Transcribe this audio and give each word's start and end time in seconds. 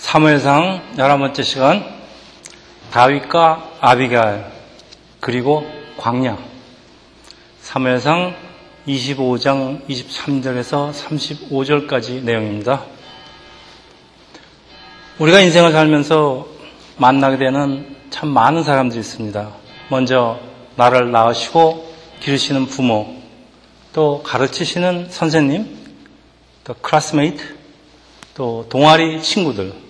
사무엘상 0.00 0.94
11번째 0.96 1.44
시간 1.44 1.84
다윗과 2.90 3.76
아비가일 3.80 4.44
그리고 5.20 5.64
광야 5.98 6.36
사무엘상 7.60 8.34
25장 8.88 9.86
23절에서 9.86 10.92
35절까지 10.92 12.22
내용입니다. 12.22 12.82
우리가 15.18 15.40
인생을 15.40 15.70
살면서 15.70 16.48
만나게 16.96 17.36
되는 17.36 17.94
참 18.08 18.30
많은 18.30 18.64
사람들이 18.64 18.98
있습니다. 19.00 19.52
먼저 19.90 20.40
나를 20.76 21.12
낳으시고 21.12 21.94
기르시는 22.20 22.66
부모, 22.66 23.16
또 23.92 24.22
가르치시는 24.24 25.10
선생님, 25.10 25.78
또 26.64 26.74
classmate, 26.74 27.58
또 28.34 28.66
동아리 28.70 29.22
친구들, 29.22 29.89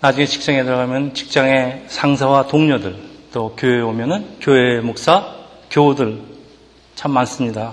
나중에 0.00 0.26
직장에 0.26 0.62
들어가면 0.62 1.14
직장의 1.14 1.84
상사와 1.88 2.48
동료들, 2.48 2.96
또 3.32 3.56
교회에 3.56 3.80
오면은 3.80 4.36
교회 4.40 4.80
목사, 4.80 5.34
교우들 5.70 6.20
참 6.94 7.12
많습니다. 7.12 7.72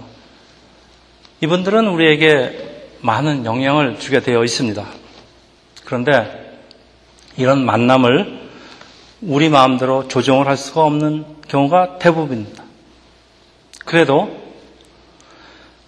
이분들은 1.42 1.88
우리에게 1.88 2.92
많은 3.02 3.46
영향을 3.46 4.00
주게 4.00 4.22
되어 4.22 4.44
있습니다. 4.46 4.86
그런데 5.84 6.62
이런 7.36 7.66
만남을 7.66 8.42
우리 9.22 9.50
마음대로 9.50 10.08
조정을 10.08 10.48
할 10.48 10.56
수가 10.56 10.84
없는 10.84 11.26
경우가 11.50 12.00
대부분입니다. 12.00 12.64
그래도 13.86 14.42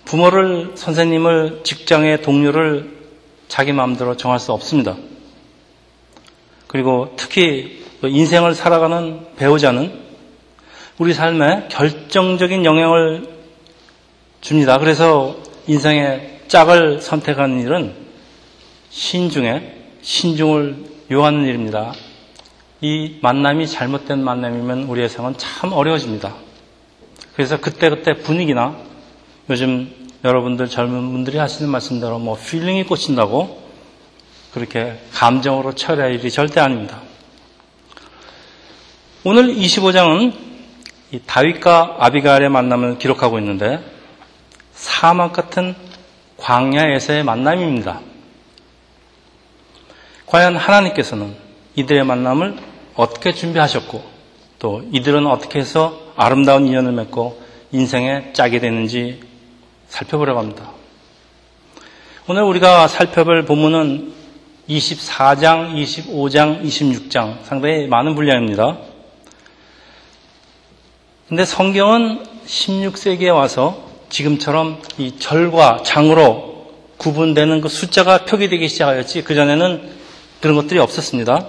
부모를, 0.03 0.73
선생님을, 0.75 1.61
직장의 1.63 2.21
동료를 2.21 2.93
자기 3.47 3.71
마음대로 3.71 4.17
정할 4.17 4.39
수 4.39 4.51
없습니다. 4.51 4.95
그리고 6.75 7.13
특히 7.15 7.85
인생을 8.03 8.53
살아가는 8.53 9.27
배우자는 9.37 9.97
우리 10.97 11.13
삶에 11.13 11.69
결정적인 11.69 12.65
영향을 12.65 13.29
줍니다. 14.41 14.77
그래서 14.77 15.37
인생의 15.67 16.41
짝을 16.49 16.99
선택하는 16.99 17.61
일은 17.61 17.93
신중에 18.89 19.71
신중을 20.01 20.75
요하는 21.13 21.45
일입니다. 21.45 21.93
이 22.81 23.19
만남이 23.21 23.67
잘못된 23.67 24.21
만남이면 24.21 24.83
우리의 24.83 25.07
생은 25.07 25.35
참 25.37 25.71
어려워집니다. 25.71 26.35
그래서 27.35 27.57
그때그때 27.61 28.15
분위기나 28.15 28.75
요즘 29.49 29.89
여러분들 30.25 30.67
젊은 30.67 31.13
분들이 31.13 31.37
하시는 31.37 31.71
말씀대로 31.71 32.19
뭐 32.19 32.37
feeling이 32.37 32.83
꽂힌다고 32.83 33.64
그렇게 34.55 34.97
감정으로 35.11 35.75
처리할 35.75 36.13
일이 36.13 36.31
절대 36.31 36.61
아닙니다. 36.61 37.01
오늘 39.25 39.53
25장은 39.53 40.33
다윗과 41.25 41.97
아비가일의 41.99 42.47
만남을 42.47 42.97
기록하고 42.97 43.37
있는데 43.39 43.83
사막 44.71 45.33
같은 45.33 45.75
광야에서의 46.37 47.25
만남입니다. 47.25 47.99
과연 50.25 50.55
하나님께서는 50.55 51.35
이들의 51.75 52.05
만남을 52.05 52.55
어떻게 52.95 53.33
준비하셨고 53.33 54.05
또 54.59 54.87
이들은 54.93 55.27
어떻게 55.27 55.59
해서 55.59 55.99
아름다운 56.15 56.65
인연을 56.65 56.93
맺고 56.93 57.43
인생의 57.73 58.33
짝이 58.33 58.61
되는지 58.61 59.19
살펴보려고 59.89 60.39
합니다. 60.39 60.71
오늘 62.29 62.43
우리가 62.43 62.87
살펴볼 62.87 63.43
본문은 63.43 64.24
24장, 64.69 65.73
25장, 65.75 66.63
26장 66.63 67.43
상당히 67.43 67.87
많은 67.87 68.15
분량입니다. 68.15 68.77
근데 71.27 71.45
성경은 71.45 72.23
16세기에 72.45 73.33
와서 73.33 73.83
지금처럼 74.09 74.81
이 74.97 75.17
절과 75.19 75.81
장으로 75.83 76.71
구분되는 76.97 77.61
그 77.61 77.69
숫자가 77.69 78.25
표기되기 78.25 78.67
시작하였지 78.67 79.23
그전에는 79.23 79.89
그런 80.41 80.55
것들이 80.55 80.79
없었습니다. 80.79 81.45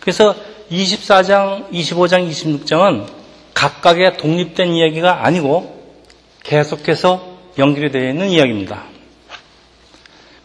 그래서 0.00 0.34
24장, 0.70 1.70
25장, 1.70 2.28
26장은 2.30 3.06
각각의 3.54 4.16
독립된 4.16 4.72
이야기가 4.74 5.24
아니고 5.26 5.78
계속해서 6.44 7.36
연결이 7.58 7.90
되어 7.90 8.08
있는 8.08 8.28
이야기입니다. 8.30 8.89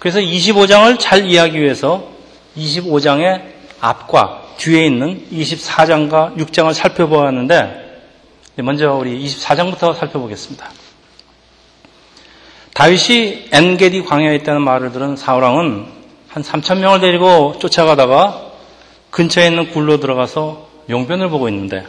그래서 0.06 0.20
25장을 0.20 1.00
잘 1.00 1.26
이해하기 1.26 1.60
위해서 1.60 2.12
25장의 2.56 3.42
앞과 3.80 4.54
뒤에 4.58 4.86
있는 4.86 5.26
24장과 5.32 6.38
6장을 6.38 6.72
살펴보았는데 6.76 8.04
먼저 8.58 8.94
우리 8.94 9.26
24장부터 9.26 9.98
살펴보겠습니다. 9.98 10.70
다윗이 12.76 13.48
엔게디 13.52 14.04
광야에 14.04 14.36
있다는 14.36 14.62
말을 14.62 14.92
들은 14.92 15.16
사울왕은 15.16 15.88
한 16.28 16.44
3천 16.44 16.78
명을 16.82 17.00
데리고 17.00 17.58
쫓아가다가 17.58 18.52
근처에 19.10 19.48
있는 19.48 19.72
굴로 19.72 20.00
들어가서 20.00 20.70
용변을 20.88 21.30
보고 21.30 21.50
있는데 21.50 21.84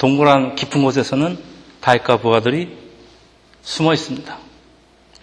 동굴한 0.00 0.56
깊은 0.56 0.82
곳에서는 0.82 1.38
다윗과 1.80 2.16
부하들이 2.16 2.76
숨어 3.62 3.94
있습니다. 3.94 4.43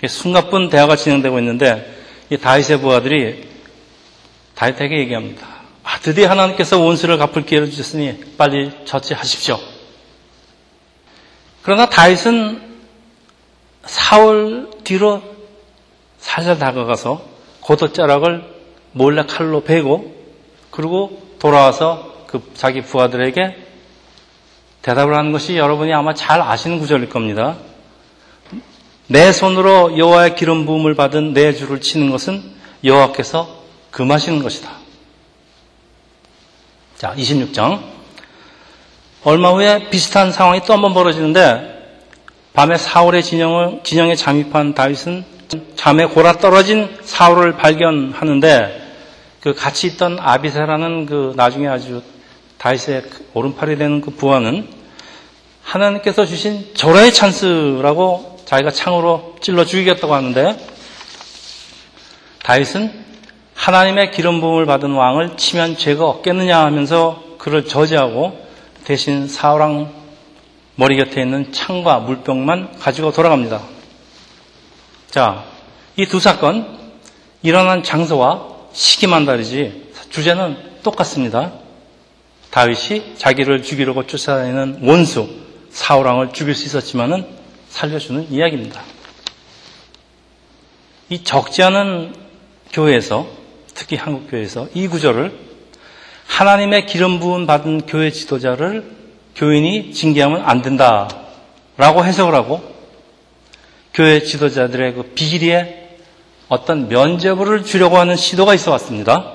숨가쁜 0.08 0.70
대화가 0.70 0.96
진행되고 0.96 1.40
있는데 1.40 2.02
이 2.30 2.38
다윗의 2.38 2.80
부하들이 2.80 3.48
다윗에게 4.56 5.00
얘기합니다. 5.00 5.48
아, 5.84 6.00
드디어 6.00 6.30
하나님께서 6.30 6.80
원수를 6.80 7.18
갚을 7.18 7.46
기회를 7.46 7.70
주셨으니 7.70 8.36
빨리 8.38 8.72
처치하십시오. 8.86 9.60
그러나 11.64 11.90
다윗은 11.90 12.62
사울 13.86 14.70
뒤로 14.84 15.22
살살 16.20 16.60
다가가서 16.60 17.26
고도자락을 17.62 18.44
몰래 18.94 19.26
칼로 19.26 19.64
베고 19.64 20.16
그리고 20.70 21.22
돌아와서 21.40 22.26
그 22.28 22.52
자기 22.54 22.82
부하들에게 22.82 23.58
대답을 24.82 25.16
하는 25.16 25.32
것이 25.32 25.58
여러분이 25.58 25.94
아마 25.94 26.14
잘 26.14 26.42
아시는 26.42 26.80
구절일 26.80 27.10
겁니다. 27.10 27.58
내 29.12 29.34
손으로 29.34 29.98
여호와의 29.98 30.36
기름 30.36 30.66
부음을 30.66 30.96
받은 30.96 31.34
내 31.34 31.54
주를 31.54 31.82
치는 31.82 32.12
것은 32.12 32.42
여호와께서 32.86 33.62
금하시는 33.92 34.42
것이다. 34.42 34.72
자, 36.98 37.14
26장. 37.18 37.82
얼마 39.26 39.52
후에 39.52 39.90
비슷한 39.90 40.32
상황이 40.32 40.62
또 40.64 40.74
한 40.74 40.82
번 40.82 40.94
벌어지는데 40.94 41.98
밤에 42.54 42.78
사울의 42.78 43.22
진영을, 43.24 43.82
진영에 43.84 44.16
잠입한 44.16 44.76
다윗은 44.76 45.26
잠에 45.76 46.06
곯아떨어진 46.06 46.98
사울을 47.04 47.58
발견하는데 47.58 48.94
그 49.42 49.54
같이 49.54 49.88
있던 49.88 50.20
아비새라는 50.22 51.06
그 51.06 51.34
나중에 51.36 51.68
아주 51.68 52.02
다윗의 52.60 53.04
오른팔이 53.34 53.76
되는 53.78 54.00
그 54.00 54.12
부하는 54.12 54.70
하나님께서 55.64 56.26
주신 56.26 56.74
절호의 56.76 57.14
찬스라고 57.14 58.31
자기가 58.52 58.72
창으로 58.72 59.38
찔러 59.40 59.64
죽이겠다고 59.64 60.14
하는데 60.14 60.58
다윗은 62.44 63.06
하나님의 63.56 64.12
기름 64.12 64.42
부음을 64.42 64.66
받은 64.66 64.92
왕을 64.92 65.38
치면 65.38 65.78
죄가 65.78 66.06
없겠느냐 66.06 66.60
하면서 66.60 67.24
그를 67.38 67.66
저지하고 67.66 68.46
대신 68.84 69.30
사울왕 69.30 69.94
머리 70.76 70.98
곁에 70.98 71.22
있는 71.22 71.54
창과 71.54 72.00
물병만 72.00 72.78
가지고 72.78 73.14
돌아갑니다. 73.14 73.62
자, 75.10 75.46
이 75.96 76.06
두 76.08 76.20
사건 76.20 76.78
일어난 77.44 77.84
장소와 77.84 78.48
시기만 78.74 79.26
다르지 79.26 79.94
주제는 80.10 80.82
똑같습니다. 80.84 81.54
다윗이 82.50 83.16
자기를 83.18 83.64
죽이려고 83.64 84.08
쫓아다니는 84.08 84.80
원수 84.82 85.30
사울왕을 85.70 86.34
죽일 86.34 86.54
수 86.54 86.66
있었지만은 86.66 87.41
살려주는 87.72 88.32
이야기입니다. 88.32 88.82
이 91.10 91.24
적지 91.24 91.64
않은 91.64 92.14
교회에서 92.72 93.28
특히 93.74 93.96
한국 93.96 94.30
교회에서 94.30 94.68
이 94.74 94.88
구절을 94.88 95.38
하나님의 96.28 96.86
기름 96.86 97.20
부음 97.20 97.48
받은 97.48 97.88
교회 97.88 98.12
지도자를 98.12 98.86
교인이 99.36 99.94
징계하면 99.94 100.44
안 100.46 100.62
된다라고 100.62 102.06
해석을 102.06 102.36
하고 102.36 102.62
교회 103.94 104.22
지도자들의 104.22 104.94
그 104.94 105.04
비리에 105.16 105.98
어떤 106.50 106.90
면죄부를 106.90 107.64
주려고 107.64 107.98
하는 107.98 108.16
시도가 108.16 108.54
있어 108.54 108.72
왔습니다. 108.72 109.34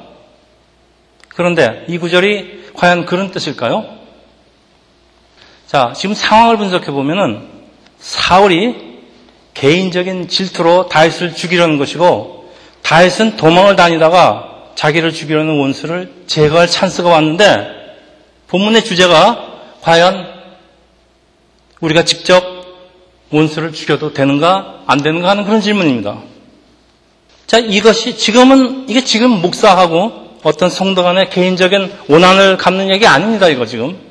그런데 1.29 1.85
이 1.89 1.99
구절이 1.99 2.73
과연 2.75 3.07
그런 3.07 3.31
뜻일까요? 3.31 3.97
자, 5.67 5.93
지금 5.97 6.15
상황을 6.15 6.59
분석해 6.59 6.91
보면은 6.91 7.56
사울이 8.07 8.77
개인적인 9.55 10.29
질투로 10.29 10.87
다윗을 10.89 11.35
죽이려는 11.35 11.77
것이고 11.77 12.53
다윗은 12.83 13.37
도망을 13.37 13.75
다니다가 13.75 14.71
자기를 14.77 15.13
죽이려는 15.13 15.59
원수를 15.59 16.13
제거할 16.29 16.69
찬스가 16.69 17.09
왔는데 17.09 17.69
본문의 18.47 18.85
주제가 18.85 19.55
과연 19.81 20.25
우리가 21.81 22.05
직접 22.05 22.45
원수를 23.33 23.73
죽여도 23.73 24.13
되는가 24.15 24.85
안 24.87 25.03
되는가 25.03 25.29
하는 25.31 25.45
그런 25.45 25.61
질문입니다. 25.61 26.21
자, 27.49 27.59
이것이 27.59 28.17
지금은 28.17 28.89
이게 28.89 29.03
지금 29.03 29.31
목사하고 29.43 30.39
어떤 30.45 30.71
성도 30.71 31.03
간의 31.03 31.29
개인적인 31.31 31.93
원한을 32.09 32.57
갖는 32.57 32.89
얘기 32.91 33.05
아닙니다. 33.05 33.49
이거 33.49 33.67
지금. 33.67 34.06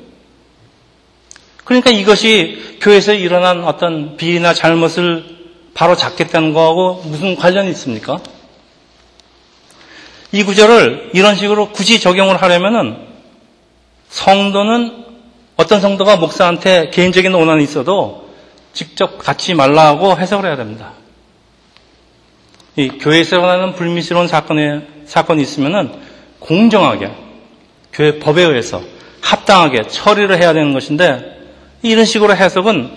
그러니까 1.66 1.90
이것이 1.90 2.78
교회에서 2.80 3.12
일어난 3.12 3.64
어떤 3.64 4.16
비리나 4.16 4.54
잘못을 4.54 5.24
바로 5.74 5.96
잡겠다는 5.96 6.54
거하고 6.54 7.02
무슨 7.04 7.34
관련이 7.34 7.68
있습니까? 7.70 8.18
이 10.30 10.44
구절을 10.44 11.10
이런 11.12 11.34
식으로 11.34 11.70
굳이 11.72 11.98
적용을 11.98 12.40
하려면은 12.40 12.96
성도는 14.08 15.06
어떤 15.56 15.80
성도가 15.80 16.16
목사한테 16.16 16.90
개인적인 16.90 17.34
원한이 17.34 17.64
있어도 17.64 18.30
직접 18.72 19.18
갖지 19.18 19.54
말라 19.54 19.96
고 19.96 20.16
해석을 20.16 20.46
해야 20.46 20.56
됩니다. 20.56 20.92
이 22.76 22.88
교회에서 22.88 23.36
일어나는 23.36 23.74
불미스러운 23.74 24.28
사건에, 24.28 24.82
사건이 25.06 25.42
있으면은 25.42 25.92
공정하게 26.38 27.10
교회 27.92 28.20
법에 28.20 28.42
의해서 28.42 28.82
합당하게 29.20 29.88
처리를 29.88 30.40
해야 30.40 30.52
되는 30.52 30.72
것인데 30.72 31.35
이런 31.82 32.04
식으로 32.04 32.34
해석은 32.34 32.90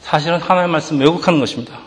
사실은 0.00 0.38
하나님의 0.38 0.72
말씀 0.72 0.98
왜곡하는 1.00 1.40
것입니다. 1.40 1.78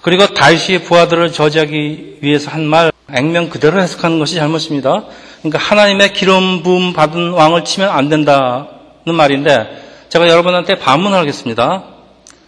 그리고 0.00 0.26
다윗이 0.26 0.82
부하들을 0.84 1.32
저지하기 1.32 2.18
위해서 2.20 2.50
한 2.50 2.64
말 2.64 2.92
액면 3.14 3.50
그대로 3.50 3.80
해석하는 3.80 4.18
것이 4.18 4.36
잘못입니다. 4.36 5.04
그러니까 5.40 5.58
하나님의 5.58 6.12
기름 6.14 6.62
부음 6.62 6.92
받은 6.92 7.32
왕을 7.32 7.64
치면 7.64 7.90
안 7.90 8.08
된다는 8.08 8.64
말인데 9.04 10.06
제가 10.08 10.28
여러분한테 10.28 10.78
반문을 10.78 11.18
하겠습니다. 11.18 11.84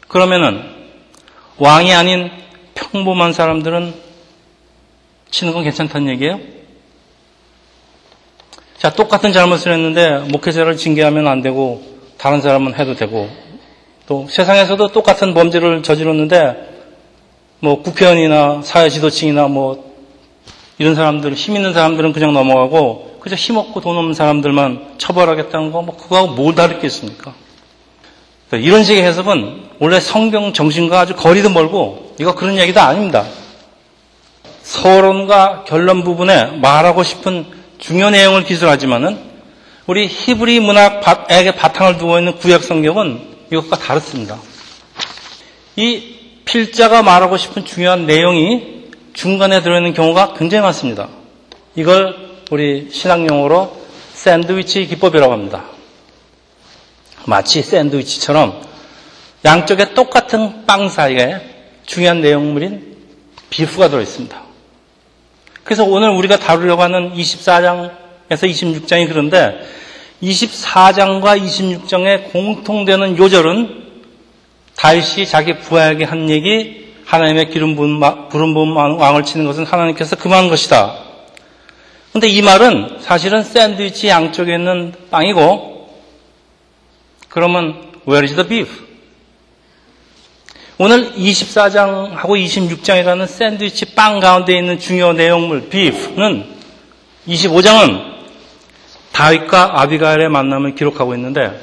그러면은 0.09 0.63
왕이 1.59 1.93
아닌 1.93 2.31
평범한 2.75 3.33
사람들은 3.33 3.95
치는 5.31 5.53
건 5.53 5.65
괜찮다는 5.65 6.09
얘기예요? 6.13 6.41
자, 8.85 8.91
똑같은 8.91 9.33
잘못을 9.33 9.73
했는데 9.73 10.19
목회자를 10.31 10.77
징계하면 10.77 11.27
안 11.27 11.41
되고 11.41 11.83
다른 12.19 12.43
사람은 12.43 12.79
해도 12.79 12.95
되고 12.95 13.31
또 14.07 14.27
세상에서도 14.29 14.89
똑같은 14.89 15.33
범죄를 15.33 15.83
저질렀는데 15.83 16.69
뭐 17.61 17.81
국회의원이나 17.81 18.61
사회 18.63 18.91
지도층이나 18.91 19.49
뭐 19.49 19.91
이런 20.77 20.95
사람들, 20.95 21.33
힘 21.33 21.57
있는 21.57 21.73
사람들은 21.73 22.13
그냥 22.13 22.35
넘어가고 22.35 23.21
그저 23.21 23.37
힘없고 23.37 23.81
돈 23.81 23.97
없는 23.97 24.13
사람들만 24.13 24.97
처벌하겠다는 24.99 25.73
거, 25.73 25.81
뭐 25.81 25.97
그거하고 25.97 26.35
뭘 26.35 26.55
다르겠습니까? 26.55 27.33
이런 28.53 28.85
식의 28.85 29.03
해석은 29.03 29.63
원래 29.79 29.99
성경 29.99 30.53
정신과 30.53 31.01
아주 31.01 31.17
거리도 31.17 31.49
멀고 31.49 32.15
이거 32.21 32.35
그런 32.35 32.59
얘기도 32.59 32.83
아닙니다. 32.83 33.25
서론과 34.61 35.65
결론 35.67 36.05
부분에 36.05 36.59
말하고 36.59 37.03
싶은 37.03 37.64
중요 37.79 38.11
내용을 38.11 38.45
기술하지만은 38.45 39.19
우리 39.87 40.07
히브리 40.07 40.61
문학에게 40.61 41.53
바탕을 41.57 41.99
두고 41.99 42.19
있는 42.19 42.37
구약 42.39 42.63
성경은 42.65 43.21
이것과 43.53 43.77
다릅니다. 43.77 44.39
이 45.77 46.15
필자가 46.45 47.03
말하고 47.03 47.37
싶은 47.37 47.65
중요한 47.65 48.07
내용이 48.07 48.91
중간에 49.13 49.63
들어있는 49.63 49.95
경우가 49.95 50.35
굉장히 50.35 50.63
많습니다. 50.63 51.09
이걸 51.75 52.17
우리 52.51 52.89
신학용어로 52.91 53.85
샌드위치 54.15 54.87
기법이라고 54.87 55.33
합니다. 55.33 55.65
마치 57.27 57.63
샌드위치처럼 57.63 58.63
양쪽에 59.45 59.95
똑같은 59.95 60.67
빵 60.67 60.89
사이에 60.89 61.41
중요한 61.87 62.21
내용물인 62.21 62.97
비프가 63.51 63.89
들어있습니다. 63.89 64.43
그래서 65.65 65.85
오늘 65.85 66.11
우리가 66.11 66.39
다루려고 66.39 66.83
하는 66.83 67.15
24장에서 67.15 67.91
26장이 68.29 69.09
그런데 69.09 69.59
24장과 70.23 71.41
26장에 71.43 72.31
공통되는 72.33 73.19
요절은 73.19 73.85
다윗이 74.77 75.27
자기 75.27 75.59
부하에게 75.59 76.05
한 76.05 76.29
얘기 76.29 76.85
하나님의 77.07 77.51
기름 77.51 77.77
부은 77.77 78.01
왕을 78.01 79.25
치는 79.25 79.47
것은 79.47 79.65
하나님께서 79.65 80.17
금한 80.17 80.49
것이다. 80.49 80.99
근데 82.13 82.29
이 82.29 82.43
말은 82.43 82.99
사실은 83.01 83.43
샌드위치 83.43 84.09
양쪽에 84.09 84.55
있는 84.55 84.95
빵이고 85.11 85.91
그러면 87.29 87.93
where 88.07 88.25
is 88.25 88.35
the 88.37 88.47
beef? 88.49 88.71
오늘 90.77 91.13
24장하고 91.13 92.21
26장이라는 92.21 93.29
샌드위치 93.29 93.95
빵 93.95 94.19
가운데 94.19 94.59
있는 94.59 94.81
중요 94.81 95.13
내용물 95.13 95.69
beef는 95.69 96.45
25장은 97.29 98.15
다윗과 99.13 99.81
아비가일의 99.81 100.29
만남을 100.31 100.75
기록하고 100.75 101.15
있는데 101.15 101.61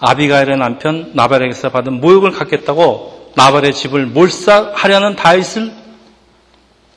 아비가일의 0.00 0.58
남편 0.58 1.12
나발에게서 1.14 1.70
받은 1.70 2.00
모욕을 2.00 2.32
갖겠다고 2.32 3.32
나발의 3.36 3.72
집을 3.72 4.04
몰살하려는 4.06 5.16
다윗을 5.16 5.72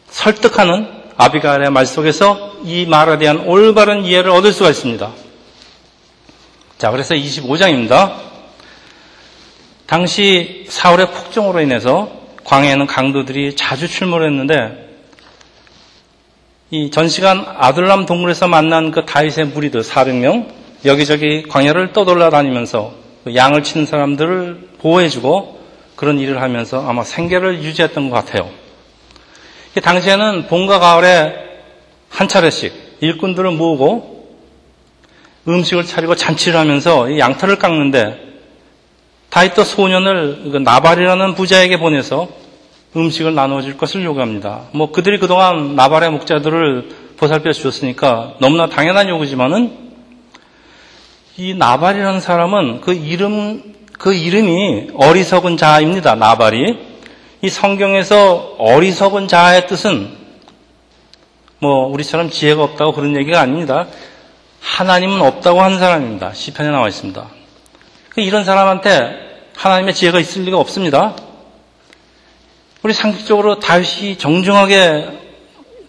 설득하는 0.09 0.89
아비가일의 1.15 1.71
말 1.71 1.85
속에서 1.85 2.51
이 2.65 2.85
말에 2.85 3.17
대한 3.17 3.39
올바른 3.47 4.03
이해를 4.03 4.29
얻을 4.31 4.51
수가 4.51 4.69
있습니다. 4.71 5.09
자, 6.77 6.91
그래서 6.91 7.15
25장입니다. 7.15 8.26
당시 9.87 10.65
사울의 10.67 11.11
폭정으로 11.11 11.61
인해서 11.61 12.11
광해에는 12.43 12.87
강도들이 12.87 13.55
자주 13.55 13.87
출몰했는데 13.87 14.85
이 16.71 16.91
전시간 16.91 17.45
아들람 17.57 18.05
동굴에서 18.05 18.49
만난 18.49 18.91
그 18.91 19.05
다윗의 19.05 19.47
무리들 19.47 19.81
400명 19.81 20.47
여기저기 20.83 21.43
광야를 21.43 21.93
떠돌아 21.93 22.29
다니면서 22.29 22.93
그 23.23 23.33
양을 23.33 23.63
치는 23.63 23.85
사람들을 23.85 24.71
보호해주고 24.79 25.61
그런 25.95 26.19
일을 26.19 26.41
하면서 26.41 26.85
아마 26.85 27.05
생계를 27.05 27.63
유지했던 27.63 28.09
것 28.09 28.15
같아요. 28.17 28.49
당시에는 29.81 30.47
봄과 30.47 30.79
가을에 30.79 31.33
한 32.09 32.27
차례씩 32.27 32.97
일꾼들을 32.99 33.51
모으고 33.51 34.35
음식을 35.47 35.85
차리고 35.85 36.15
잔치를 36.15 36.59
하면서 36.59 37.17
양털을 37.17 37.57
깎는데 37.57 38.26
다윗도 39.37 39.65
소년을 39.65 40.49
그 40.51 40.57
나발이라는 40.57 41.35
부자에게 41.35 41.77
보내서 41.77 42.27
음식을 42.95 43.35
나눠줄 43.35 43.77
것을 43.77 44.03
요구합니다. 44.03 44.61
뭐 44.71 44.91
그들이 44.91 45.19
그동안 45.19 45.75
나발의 45.75 46.09
목자들을 46.09 46.89
보살펴 47.17 47.51
주었으니까 47.51 48.33
너무나 48.39 48.67
당연한 48.67 49.09
요구지만은 49.09 49.77
이 51.37 51.53
나발이라는 51.53 52.19
사람은 52.19 52.81
그 52.81 52.93
이름, 52.93 53.75
그 53.99 54.15
이름이 54.15 54.93
어리석은 54.95 55.57
자입니다. 55.57 56.15
나발이. 56.15 56.79
이 57.43 57.49
성경에서 57.49 58.55
어리석은 58.57 59.27
자의 59.27 59.67
뜻은 59.67 60.17
뭐 61.59 61.85
우리처럼 61.85 62.31
지혜가 62.31 62.63
없다고 62.63 62.93
그런 62.93 63.15
얘기가 63.15 63.39
아닙니다. 63.39 63.85
하나님은 64.61 65.21
없다고 65.21 65.61
하는 65.61 65.77
사람입니다. 65.77 66.33
시편에 66.33 66.71
나와 66.71 66.87
있습니다. 66.87 67.23
그 68.09 68.21
이런 68.21 68.43
사람한테 68.43 69.26
하나님의 69.57 69.95
지혜가 69.95 70.19
있을 70.19 70.43
리가 70.43 70.57
없습니다. 70.59 71.15
우리 72.83 72.93
상식적으로 72.93 73.59
다윗이 73.59 74.19
정중하게 74.19 75.07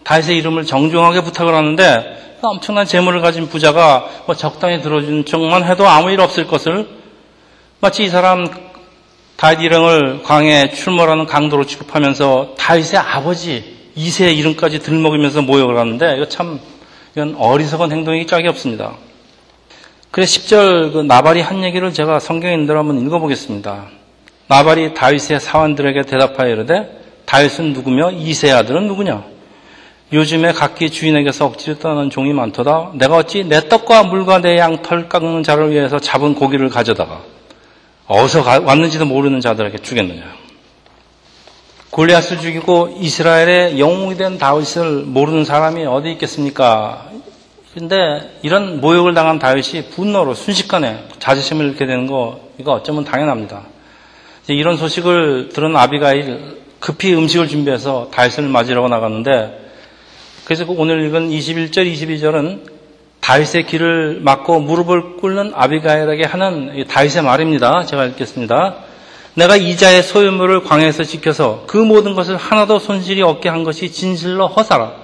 다윗의 0.03 0.37
이름을 0.37 0.65
정중하게 0.65 1.21
부탁을 1.21 1.53
하는데 1.53 2.37
엄청난 2.41 2.87
재물을 2.87 3.21
가진 3.21 3.47
부자가 3.47 4.09
뭐 4.25 4.33
적당히 4.33 4.81
들어준 4.81 5.25
척만 5.25 5.65
해도 5.65 5.87
아무 5.87 6.09
일 6.09 6.19
없을 6.19 6.47
것을 6.47 6.87
마치 7.79 8.03
이 8.03 8.09
사람 8.09 8.47
다윗 9.37 9.61
이름을 9.61 10.23
광해 10.23 10.71
출몰하는 10.71 11.27
강도로 11.27 11.65
취급하면서 11.65 12.55
다윗의 12.57 12.99
아버지 12.99 13.77
이세의 13.95 14.35
이름까지 14.37 14.79
들먹이면서 14.79 15.43
모욕을 15.43 15.77
하는데 15.77 16.15
이거 16.15 16.27
참 16.27 16.59
이건 17.13 17.35
어리석은 17.37 17.91
행동이 17.91 18.25
짝이 18.25 18.47
없습니다. 18.47 18.95
그래서 20.11 20.39
10절 20.39 20.93
그 20.93 20.97
나발이 20.99 21.41
한 21.41 21.63
얘기를 21.63 21.93
제가 21.93 22.19
대로 22.19 22.79
한번 22.79 22.99
읽어보겠습니다. 23.05 23.85
나발이 24.47 24.95
다윗의 24.95 25.39
사원들에게 25.39 26.01
대답하여 26.03 26.49
이르되 26.49 26.99
다윗은 27.25 27.73
누구며 27.73 28.11
이세 28.11 28.51
아들은 28.51 28.87
누구냐? 28.87 29.23
요즘에 30.11 30.53
각기 30.53 30.89
주인에게서 30.89 31.45
억지로 31.45 31.77
떠나는 31.77 32.09
종이 32.09 32.33
많도다. 32.33 32.93
내가 32.95 33.17
어찌 33.17 33.43
내 33.43 33.69
떡과 33.69 34.03
물과 34.03 34.41
내 34.41 34.57
양털 34.57 35.07
깎는 35.07 35.43
자를 35.43 35.69
위해서 35.69 35.99
잡은 35.99 36.33
고기를 36.33 36.69
가져다가 36.69 37.21
어디서 38.07 38.41
왔는지도 38.41 39.05
모르는 39.05 39.39
자들에게 39.39 39.77
주겠느냐. 39.77 40.23
골리앗을 41.91 42.39
죽이고 42.39 42.97
이스라엘의 42.99 43.79
영웅이 43.79 44.17
된 44.17 44.39
다윗을 44.39 45.03
모르는 45.03 45.45
사람이 45.45 45.85
어디 45.85 46.11
있겠습니까? 46.13 47.05
근데 47.79 48.37
이런 48.41 48.81
모욕을 48.81 49.13
당한 49.13 49.39
다윗이 49.39 49.91
분노로 49.91 50.33
순식간에 50.33 51.05
자존심을 51.19 51.65
잃게 51.65 51.85
되는 51.85 52.07
거 52.07 52.41
이거 52.57 52.73
어쩌면 52.73 53.05
당연합니다. 53.05 53.61
이런 54.47 54.75
소식을 54.75 55.51
들은 55.53 55.77
아비가일 55.77 56.59
급히 56.81 57.15
음식을 57.15 57.47
준비해서 57.47 58.09
다윗을 58.13 58.49
맞으려고 58.49 58.89
나갔는데 58.89 59.71
그래서 60.43 60.65
그 60.65 60.73
오늘 60.75 61.05
읽은 61.05 61.29
21절, 61.29 61.89
22절은 61.93 62.63
다윗의 63.21 63.65
길을 63.65 64.19
막고 64.23 64.59
무릎을 64.59 65.15
꿇는 65.15 65.53
아비가일에게 65.55 66.25
하는 66.25 66.85
다윗의 66.85 67.23
말입니다. 67.23 67.85
제가 67.85 68.03
읽겠습니다. 68.07 68.75
내가 69.35 69.55
이자의 69.55 70.03
소유물을 70.03 70.63
광야에서 70.63 71.05
지켜서 71.05 71.63
그 71.65 71.77
모든 71.77 72.13
것을 72.13 72.35
하나도 72.35 72.79
손실이 72.79 73.21
없게 73.21 73.47
한 73.47 73.63
것이 73.63 73.89
진실로 73.89 74.47
허사라. 74.47 74.98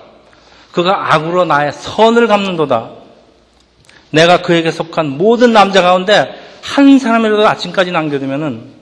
그가 0.75 1.13
악으로 1.13 1.45
나의 1.45 1.71
선을 1.71 2.27
갚는도다. 2.27 2.91
내가 4.09 4.41
그에게 4.41 4.71
속한 4.71 5.17
모든 5.17 5.53
남자 5.53 5.81
가운데 5.81 6.37
한 6.61 6.99
사람이라도 6.99 7.47
아침까지 7.47 7.91
남겨두면은 7.91 8.73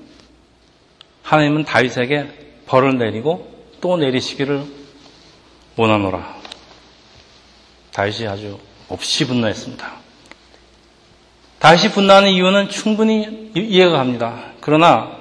하나님은 1.21 1.65
다윗에게 1.65 2.63
벌을 2.65 2.97
내리고 2.97 3.47
또 3.79 3.97
내리시기를 3.97 4.63
원하노라. 5.75 6.35
다윗이 7.91 8.27
아주 8.27 8.57
없이 8.89 9.27
분노했습니다. 9.27 9.91
다윗이 11.59 11.91
분노하는 11.91 12.31
이유는 12.31 12.69
충분히 12.69 13.51
이해가 13.55 13.97
갑니다. 13.97 14.45
그러나 14.61 15.11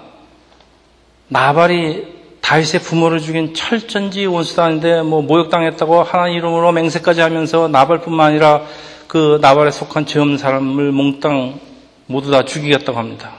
나발이 1.29 2.22
다윗의 2.42 2.80
부모를 2.80 3.20
죽인 3.20 3.54
철전지 3.54 4.26
원수다는데 4.26 5.02
뭐 5.02 5.22
모욕당했다고 5.22 6.02
하나님 6.02 6.37
이름으로 6.37 6.72
맹세까지 6.72 7.20
하면서 7.20 7.68
나발뿐만 7.68 8.26
아니라 8.32 8.62
그 9.06 9.38
나발에 9.40 9.70
속한 9.70 10.06
죄 10.06 10.20
없는 10.20 10.38
사람을 10.38 10.92
몽땅 10.92 11.61
모두 12.06 12.30
다 12.30 12.44
죽이겠다고 12.44 12.99
합니다. 12.99 13.32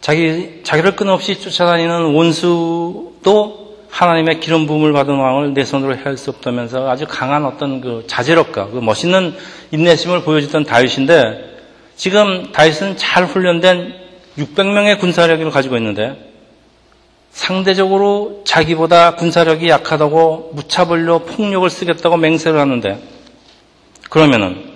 자기, 0.00 0.60
자기를 0.62 0.96
끊임없이 0.96 1.40
쫓아다니는 1.40 2.14
원수도 2.14 3.66
하나님의 3.90 4.40
기름 4.40 4.66
부음을 4.66 4.92
받은 4.92 5.14
왕을 5.14 5.54
내 5.54 5.64
손으로 5.64 5.96
해할 5.96 6.16
수 6.16 6.30
없다면서 6.30 6.90
아주 6.90 7.06
강한 7.08 7.44
어떤 7.44 7.80
그 7.80 8.04
자제력과 8.06 8.68
그 8.68 8.78
멋있는 8.78 9.34
인내심을 9.70 10.22
보여주던 10.22 10.64
다윗인데 10.64 11.56
지금 11.96 12.52
다윗은 12.52 12.98
잘 12.98 13.24
훈련된 13.24 13.94
600명의 14.36 15.00
군사력을 15.00 15.50
가지고 15.50 15.76
있는데 15.78 16.35
상대적으로 17.36 18.40
자기보다 18.46 19.14
군사력이 19.14 19.68
약하다고 19.68 20.52
무차별로 20.54 21.18
폭력을 21.26 21.68
쓰겠다고 21.68 22.16
맹세를 22.16 22.58
하는데 22.58 22.98
그러면은 24.08 24.72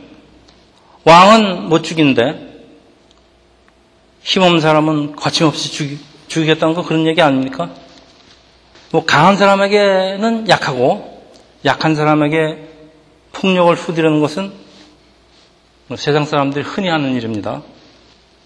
왕은 1.05 1.71
못 1.71 1.83
죽이는데 1.83 2.67
힘없는 4.21 4.61
사람은 4.61 5.17
거침없이 5.17 5.73
죽이, 5.73 5.99
죽이겠다는 6.29 6.75
거 6.75 6.85
그런 6.85 7.07
얘기 7.07 7.23
아닙니까? 7.23 7.71
뭐 8.91 9.07
강한 9.07 9.39
사람에게는 9.39 10.51
약하고 10.51 11.25
약한 11.65 11.95
사람에게 11.95 12.59
폭력을 13.33 13.75
후디르는 13.75 14.21
것은 14.21 14.53
뭐 15.87 15.97
세상 15.97 16.27
사람들이 16.27 16.63
흔히 16.63 16.91
하는 16.91 17.15
일입니다. 17.15 17.63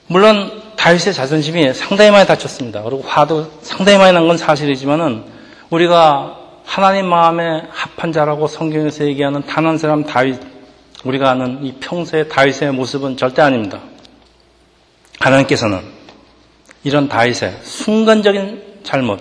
물론 0.06 0.62
다윗의 0.84 1.14
자존심이 1.14 1.72
상당히 1.72 2.10
많이 2.10 2.26
다쳤습니다. 2.26 2.82
그리고 2.82 3.02
화도 3.06 3.50
상당히 3.62 3.96
많이 3.96 4.12
난 4.12 4.28
건 4.28 4.36
사실이지만은 4.36 5.24
우리가 5.70 6.38
하나님 6.66 7.06
마음에 7.06 7.62
합한 7.70 8.12
자라고 8.12 8.46
성경에서 8.46 9.06
얘기하는 9.06 9.46
단 9.46 9.64
한 9.64 9.78
사람 9.78 10.04
다윗 10.04 10.38
우리가 11.04 11.30
아는 11.30 11.64
이 11.64 11.72
평소의 11.80 12.28
다윗의 12.28 12.72
모습은 12.72 13.16
절대 13.16 13.40
아닙니다. 13.40 13.80
하나님께서는 15.20 15.80
이런 16.82 17.08
다윗의 17.08 17.60
순간적인 17.62 18.80
잘못 18.82 19.20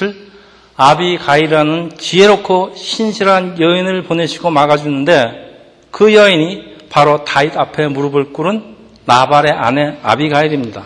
을 0.00 0.30
아비가이라는 0.76 1.98
지혜롭고 1.98 2.76
신실한 2.76 3.60
여인을 3.60 4.04
보내시고 4.04 4.48
막아주는데 4.48 5.68
그 5.90 6.14
여인이 6.14 6.88
바로 6.88 7.24
다윗 7.24 7.58
앞에 7.58 7.88
무릎을 7.88 8.32
꿇은 8.32 8.72
나발의 9.04 9.52
아내 9.52 9.98
아비가일입니다. 10.02 10.84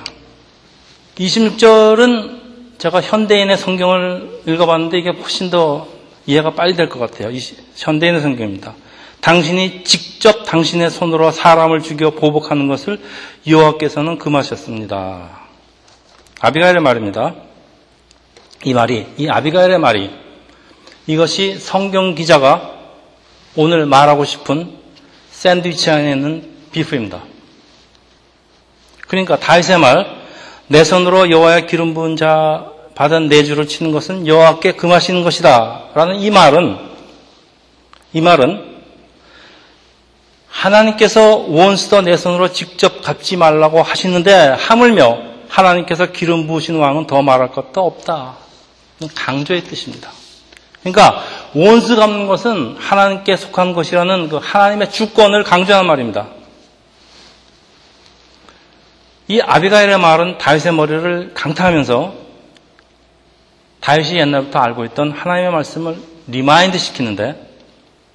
26절은 1.17 2.79
제가 2.79 3.01
현대인의 3.01 3.57
성경을 3.57 4.43
읽어봤는데 4.47 4.99
이게 4.99 5.11
훨씬 5.11 5.51
더 5.51 5.89
이해가 6.27 6.51
빨리 6.55 6.75
될 6.75 6.89
것 6.89 6.99
같아요. 6.99 7.31
현대인의 7.77 8.21
성경입니다. 8.21 8.75
당신이 9.21 9.85
직접 9.85 10.45
당신의 10.45 10.91
손으로 10.91 11.31
사람을 11.31 11.83
죽여 11.83 12.11
보복하는 12.11 12.69
것을 12.69 13.01
여호와께서는 13.47 14.19
금하셨습니다. 14.19 15.41
아비가일의 16.41 16.83
말입니다. 16.83 17.35
이 18.65 18.75
말이, 18.75 19.07
이 19.17 19.29
아비가일의 19.29 19.79
말이 19.79 20.11
이것이 21.07 21.59
성경 21.59 22.15
기자가 22.15 22.73
오늘 23.55 23.87
말하고 23.87 24.25
싶은 24.25 24.77
샌드위치 25.31 25.91
안에 25.91 26.13
있는 26.13 26.51
비프입니다. 26.73 27.23
그러니까 29.07 29.39
다윗의 29.39 29.79
말, 29.79 30.07
내 30.69 30.85
손으로 30.85 31.31
여호와의 31.31 31.67
기름 31.67 31.95
부은 31.95 32.17
자 32.17 32.67
받은 32.95 33.29
내 33.29 33.45
주를 33.45 33.69
치는 33.69 33.93
것은 33.93 34.27
여호와께 34.27 34.73
금하시는 34.73 35.23
것이다. 35.23 35.91
라는 35.95 36.17
이 36.17 36.31
말은 36.31 36.79
이 38.13 38.21
말은 38.21 38.77
하나님께서 40.49 41.45
원수도 41.49 42.01
내 42.01 42.17
손으로 42.17 42.53
직접 42.53 43.03
갚지 43.03 43.37
말라고 43.37 43.83
하시는데 43.83 44.57
하물며 44.59 45.19
하나님께서 45.49 46.07
기름 46.07 46.47
부으신 46.47 46.77
왕은 46.77 47.07
더 47.07 47.23
말할 47.23 47.53
것도 47.53 47.85
없다. 47.85 48.37
강조의 49.15 49.65
뜻입니다. 49.65 50.11
그러니까 50.81 51.23
원수 51.55 51.97
갚는 51.97 52.27
것은 52.27 52.77
하나님께 52.79 53.37
속한 53.37 53.75
것이라는 53.75 54.29
그 54.31 54.41
하나님의 54.43 54.91
주권을 54.91 55.45
강조하는 55.45 55.87
말입니다. 55.87 56.29
이 59.29 59.41
아비가일의 59.41 59.99
말은 59.99 60.39
다윗의 60.39 60.73
머리를 60.75 61.33
강타하면서 61.35 62.15
다윗이 63.81 64.19
옛날부터 64.19 64.59
알고 64.59 64.85
있던 64.87 65.13
하나님의 65.13 65.53
말씀을 65.53 65.97
remind 66.29 66.79
시키는데 66.79 67.47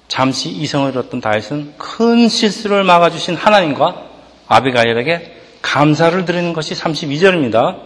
잠시 0.08 0.50
이성을 0.50 0.90
잃었던 0.90 1.20
다윗은 1.20 1.74
큰 1.78 2.28
실수를 2.28 2.84
막아주신 2.84 3.36
하나님과 3.36 4.02
아비가일에게 4.48 5.36
감사를 5.62 6.24
드리는 6.24 6.52
것이 6.52 6.74
32절입니다. 6.74 7.76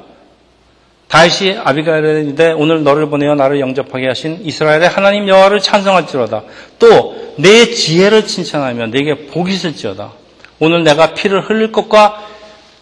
다윗이 1.08 1.56
아비가일에게 1.62 2.22
이르되 2.22 2.52
오늘 2.52 2.82
너를 2.82 3.08
보내어 3.08 3.34
나를 3.36 3.60
영접하게 3.60 4.08
하신 4.08 4.40
이스라엘의 4.42 4.88
하나님 4.88 5.28
여호와를 5.28 5.60
찬송할지로다. 5.60 6.42
또 6.78 7.26
네 7.36 7.70
지혜를 7.70 8.26
칭찬하며 8.26 8.86
네게 8.86 9.26
복이 9.26 9.52
있을지어다. 9.52 10.12
오늘 10.58 10.84
내가 10.84 11.14
피를 11.14 11.42
흘릴 11.42 11.70
것과 11.70 12.25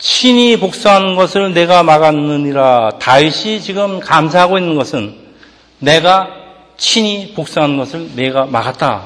친히 0.05 0.59
복수하는 0.59 1.17
것을 1.17 1.55
내가 1.55 1.83
막았느니라. 1.83 2.99
다윗이 3.01 3.63
지금 3.63 4.01
감사하고 4.01 4.59
있는 4.59 4.75
것은 4.75 5.15
내가 5.79 6.29
친히 6.77 7.33
복수하는 7.33 7.79
것을 7.79 8.11
내가 8.15 8.45
막았다. 8.45 9.03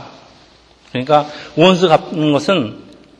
그러니까 0.90 1.28
원수 1.54 1.88
갚는 1.88 2.32
것은 2.32 2.78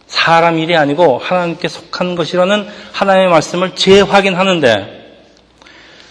사람 0.08 0.58
일이 0.58 0.74
아니고 0.74 1.18
하나님께 1.18 1.68
속한 1.68 2.16
것이라는 2.16 2.66
하나님의 2.92 3.28
말씀을 3.28 3.76
재확인하는데 3.76 4.98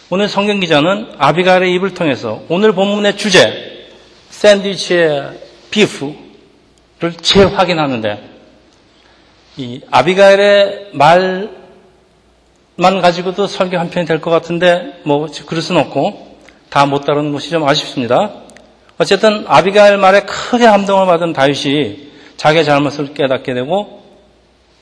오늘 0.09 0.29
성경 0.29 0.61
기자는 0.61 1.15
아비가일의 1.17 1.73
입을 1.73 1.93
통해서 1.93 2.43
오늘 2.47 2.71
본문의 2.71 3.17
주제 3.17 3.89
샌드위치의 4.29 5.31
비프를 5.69 7.13
재확인하는데 7.21 8.37
이 9.57 9.81
아비가일의 9.91 10.91
말 10.93 11.56
만 12.77 13.01
가지고도 13.01 13.47
설교 13.47 13.77
한 13.77 13.89
편이 13.89 14.05
될 14.05 14.21
것 14.21 14.29
같은데 14.31 15.01
뭐 15.03 15.27
그럴 15.47 15.61
수는 15.61 15.81
없고 15.81 16.37
다 16.69 16.85
못 16.85 17.05
다루는 17.05 17.31
것이 17.31 17.49
좀 17.49 17.67
아쉽습니다. 17.67 18.31
어쨌든 18.97 19.45
아비가일 19.47 19.97
말에 19.97 20.21
크게 20.21 20.65
감동을 20.65 21.05
받은 21.07 21.33
다윗이 21.33 22.07
자기의 22.37 22.65
잘못을 22.65 23.13
깨닫게 23.13 23.53
되고 23.53 24.03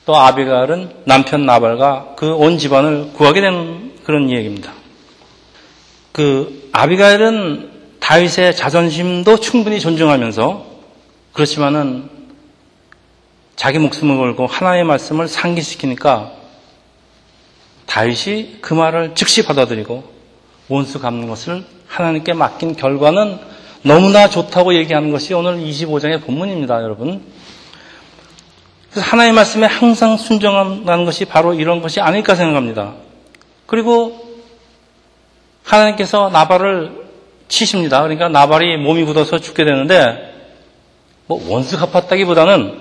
또 0.04 0.16
아비가일은 0.16 0.90
남편 1.04 1.46
나발과 1.46 2.14
그 2.16 2.34
온 2.34 2.58
집안을 2.58 3.12
구하게 3.14 3.40
된 3.40 3.92
그런 4.04 4.28
이야기입니다. 4.28 4.72
그 6.12 6.68
아비가일은 6.72 7.70
다윗의 8.00 8.56
자존심도 8.56 9.38
충분히 9.40 9.80
존중하면서 9.80 10.64
그렇지만은 11.32 12.08
자기 13.56 13.78
목숨을 13.78 14.16
걸고 14.16 14.46
하나의 14.46 14.84
말씀을 14.84 15.28
상기시키니까 15.28 16.32
다윗이 17.86 18.58
그 18.60 18.74
말을 18.74 19.14
즉시 19.14 19.44
받아들이고 19.44 20.04
원수 20.68 21.00
갚는 21.00 21.28
것을 21.28 21.64
하나님께 21.86 22.32
맡긴 22.32 22.76
결과는 22.76 23.38
너무나 23.82 24.28
좋다고 24.28 24.74
얘기하는 24.74 25.12
것이 25.12 25.32
오늘 25.32 25.58
25장의 25.58 26.24
본문입니다, 26.24 26.82
여러분. 26.82 27.22
그래서 28.90 29.08
하나님의 29.10 29.34
말씀에 29.34 29.66
항상 29.66 30.16
순종한다는 30.16 31.04
것이 31.04 31.24
바로 31.24 31.54
이런 31.54 31.80
것이 31.80 32.00
아닐까 32.00 32.34
생각합니다. 32.34 32.94
그리고 33.66 34.26
하나님께서 35.62 36.30
나발을 36.30 37.06
치십니다. 37.48 38.02
그러니까 38.02 38.28
나발이 38.28 38.76
몸이 38.78 39.04
굳어서 39.04 39.38
죽게 39.38 39.64
되는데 39.64 40.34
뭐 41.26 41.44
원수 41.48 41.78
갚았다기보다는 41.78 42.80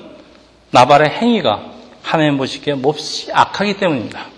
나발의 0.71 1.09
행위가 1.09 1.71
하나님 2.01 2.37
보시기에 2.37 2.75
몹시 2.75 3.31
악하기 3.31 3.77
때문입니다. 3.77 4.34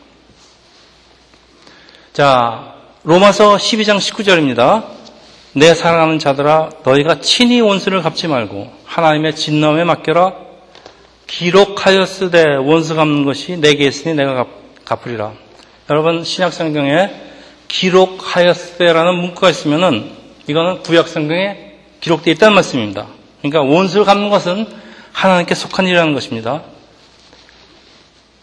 자, 2.18 2.74
로마서 3.04 3.58
12장 3.58 4.00
19절입니다. 4.00 4.86
내 5.54 5.76
사랑하는 5.76 6.18
자들아 6.18 6.72
너희가 6.84 7.20
친히 7.20 7.62
원수를 7.62 8.02
갚지 8.02 8.28
말고 8.28 8.74
하나님의 8.86 9.36
진nom에 9.36 9.84
맡겨라 9.84 10.34
기록하였으되 11.28 12.56
원수 12.56 12.96
갚는 12.96 13.24
것이 13.24 13.58
내게 13.58 13.86
있으니 13.86 14.16
내가 14.16 14.48
갚으리라. 14.84 15.34
여러분 15.92 16.24
신약 16.24 16.54
성경에 16.54 17.12
기록하였으되라는 17.68 19.14
문구가 19.14 19.52
있으면은 19.52 20.10
이거는 20.48 20.82
구약 20.82 21.10
성경에 21.10 21.76
기록되어 22.02 22.34
있다는 22.34 22.56
말씀입니다. 22.56 23.06
그러니까 23.44 23.62
원수를 23.62 24.06
갚는 24.08 24.32
것은 24.32 24.66
하나님께 25.12 25.54
속한 25.54 25.86
일이라는 25.86 26.16
것입니다. 26.16 26.64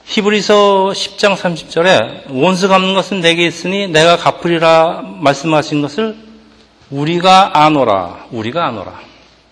히브리서 0.07 0.93
10장 0.95 1.37
30절에 1.37 2.25
원수 2.31 2.69
갚는 2.69 2.95
것은 2.95 3.21
내게 3.21 3.47
있으니 3.47 3.89
내가 3.89 4.17
갚으리라 4.17 5.03
말씀하신 5.21 5.83
것을 5.83 6.17
우리가 6.91 7.59
아노라, 7.59 8.27
우리가 8.31 8.67
아노라. 8.67 9.01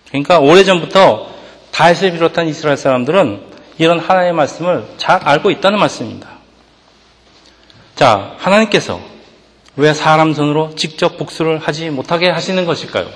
그러니까 0.09 0.39
오래전부터 0.39 1.31
다윗을 1.71 2.11
비롯한 2.11 2.47
이스라엘 2.47 2.77
사람들은 2.77 3.41
이런 3.79 3.99
하나님의 3.99 4.33
말씀을 4.33 4.85
잘 4.97 5.27
알고 5.27 5.49
있다는 5.49 5.79
말씀입니다. 5.79 6.29
자, 7.95 8.35
하나님께서 8.37 9.01
왜 9.75 9.93
사람 9.93 10.33
손으로 10.33 10.75
직접 10.75 11.17
복수를 11.17 11.57
하지 11.57 11.89
못하게 11.89 12.29
하시는 12.29 12.63
것일까요? 12.65 13.09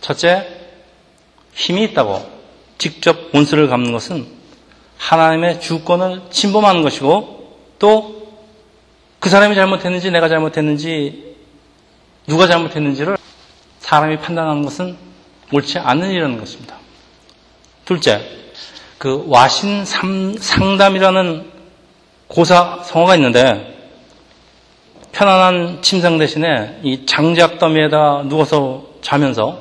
첫째, 0.00 0.48
힘이 1.52 1.84
있다고 1.84 2.30
직접 2.78 3.34
원수를 3.34 3.68
갚는 3.68 3.92
것은 3.92 4.26
하나님의 4.98 5.60
주권을 5.60 6.22
침범하는 6.30 6.82
것이고 6.82 7.58
또 7.78 8.24
그 9.24 9.30
사람이 9.30 9.54
잘못했는지 9.54 10.10
내가 10.10 10.28
잘못했는지 10.28 11.34
누가 12.26 12.46
잘못했는지를 12.46 13.16
사람이 13.78 14.18
판단하는 14.18 14.62
것은 14.62 14.98
옳지 15.50 15.78
않은 15.78 16.10
일이라는 16.10 16.38
것입니다. 16.38 16.76
둘째, 17.86 18.20
그 18.98 19.24
와신 19.26 19.86
상담이라는 19.86 21.50
고사 22.28 22.82
성어가 22.84 23.16
있는데 23.16 23.94
편안한 25.12 25.80
침상 25.80 26.18
대신에 26.18 26.80
이 26.82 27.06
장작 27.06 27.58
더미에다 27.58 28.24
누워서 28.24 28.88
자면서 29.00 29.58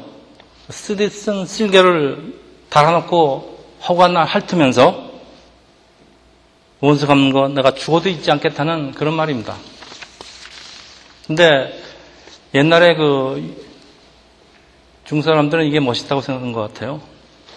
쓰디 0.72 1.08
쓴 1.08 1.46
쓸개를 1.46 2.34
달아놓고 2.70 3.60
허관나 3.88 4.26
핥으면서 4.26 5.03
원수 6.84 7.08
갚는 7.08 7.32
거 7.32 7.48
내가 7.48 7.74
죽어도 7.74 8.10
잊지 8.10 8.30
않겠다는 8.30 8.92
그런 8.92 9.14
말입니다. 9.14 9.56
근데 11.26 11.82
옛날에 12.54 12.96
그 12.96 13.56
중사람들은 15.06 15.66
이게 15.66 15.80
멋있다고 15.80 16.20
생각한 16.20 16.52
것 16.52 16.60
같아요. 16.60 17.00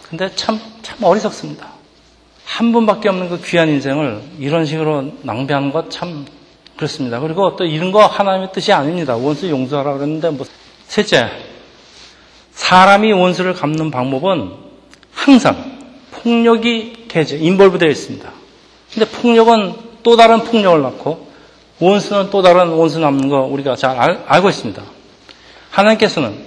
근데 0.08 0.32
참, 0.36 0.60
참 0.82 1.02
어리석습니다. 1.02 1.66
한 2.44 2.72
번밖에 2.72 3.08
없는 3.08 3.28
그 3.28 3.40
귀한 3.42 3.68
인생을 3.68 4.22
이런 4.38 4.64
식으로 4.64 5.14
낭비하는 5.22 5.72
것 5.72 5.90
참 5.90 6.24
그렇습니다. 6.76 7.18
그리고 7.18 7.56
또 7.56 7.64
이런 7.64 7.90
거 7.90 8.06
하나님의 8.06 8.52
뜻이 8.52 8.72
아닙니다. 8.72 9.16
원수 9.16 9.50
용서하라 9.50 9.94
그랬는데 9.94 10.30
뭐. 10.30 10.46
셋째, 10.86 11.28
사람이 12.52 13.10
원수를 13.10 13.54
갚는 13.54 13.90
방법은 13.90 14.52
항상 15.12 15.80
폭력이 16.12 17.06
개제, 17.08 17.38
인벌브 17.38 17.78
되어 17.78 17.88
있습니다. 17.90 18.35
근데 18.96 19.10
폭력은 19.10 19.74
또 20.02 20.16
다른 20.16 20.42
폭력을 20.42 20.80
낳고 20.80 21.28
원수는 21.80 22.30
또 22.30 22.40
다른 22.40 22.68
원수 22.70 22.98
남는 22.98 23.28
거 23.28 23.40
우리가 23.40 23.76
잘 23.76 23.98
알, 23.98 24.24
알고 24.26 24.48
있습니다. 24.48 24.82
하나님께서는 25.70 26.46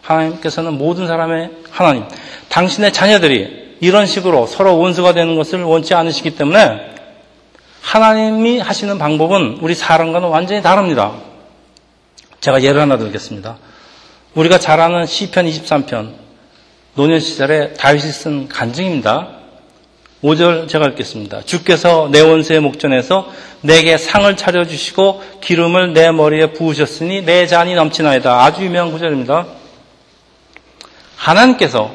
하나님께서는 0.00 0.78
모든 0.78 1.06
사람의 1.06 1.50
하나님, 1.70 2.04
당신의 2.48 2.94
자녀들이 2.94 3.76
이런 3.80 4.06
식으로 4.06 4.46
서로 4.46 4.78
원수가 4.78 5.12
되는 5.12 5.36
것을 5.36 5.62
원치 5.62 5.92
않으시기 5.92 6.36
때문에 6.36 6.94
하나님이 7.82 8.60
하시는 8.60 8.96
방법은 8.96 9.58
우리 9.60 9.74
사람과는 9.74 10.28
완전히 10.28 10.62
다릅니다. 10.62 11.12
제가 12.40 12.62
예를 12.62 12.80
하나 12.80 12.96
들겠습니다. 12.96 13.58
우리가 14.34 14.58
잘 14.58 14.80
아는 14.80 15.04
시편 15.04 15.44
23편 15.44 16.14
노년 16.94 17.20
시절에 17.20 17.74
다윗이 17.74 18.10
쓴 18.10 18.48
간증입니다. 18.48 19.37
5절 20.22 20.68
제가 20.68 20.86
읽겠습니다. 20.88 21.42
주께서 21.42 22.08
내 22.10 22.20
원수의 22.20 22.60
목전에서 22.60 23.30
내게 23.60 23.96
상을 23.96 24.36
차려주시고 24.36 25.22
기름을 25.40 25.92
내 25.92 26.10
머리에 26.10 26.52
부으셨으니 26.52 27.24
내 27.24 27.46
잔이 27.46 27.74
넘치나이다. 27.74 28.42
아주 28.42 28.64
유명한 28.64 28.92
구절입니다. 28.92 29.46
하나님께서 31.16 31.90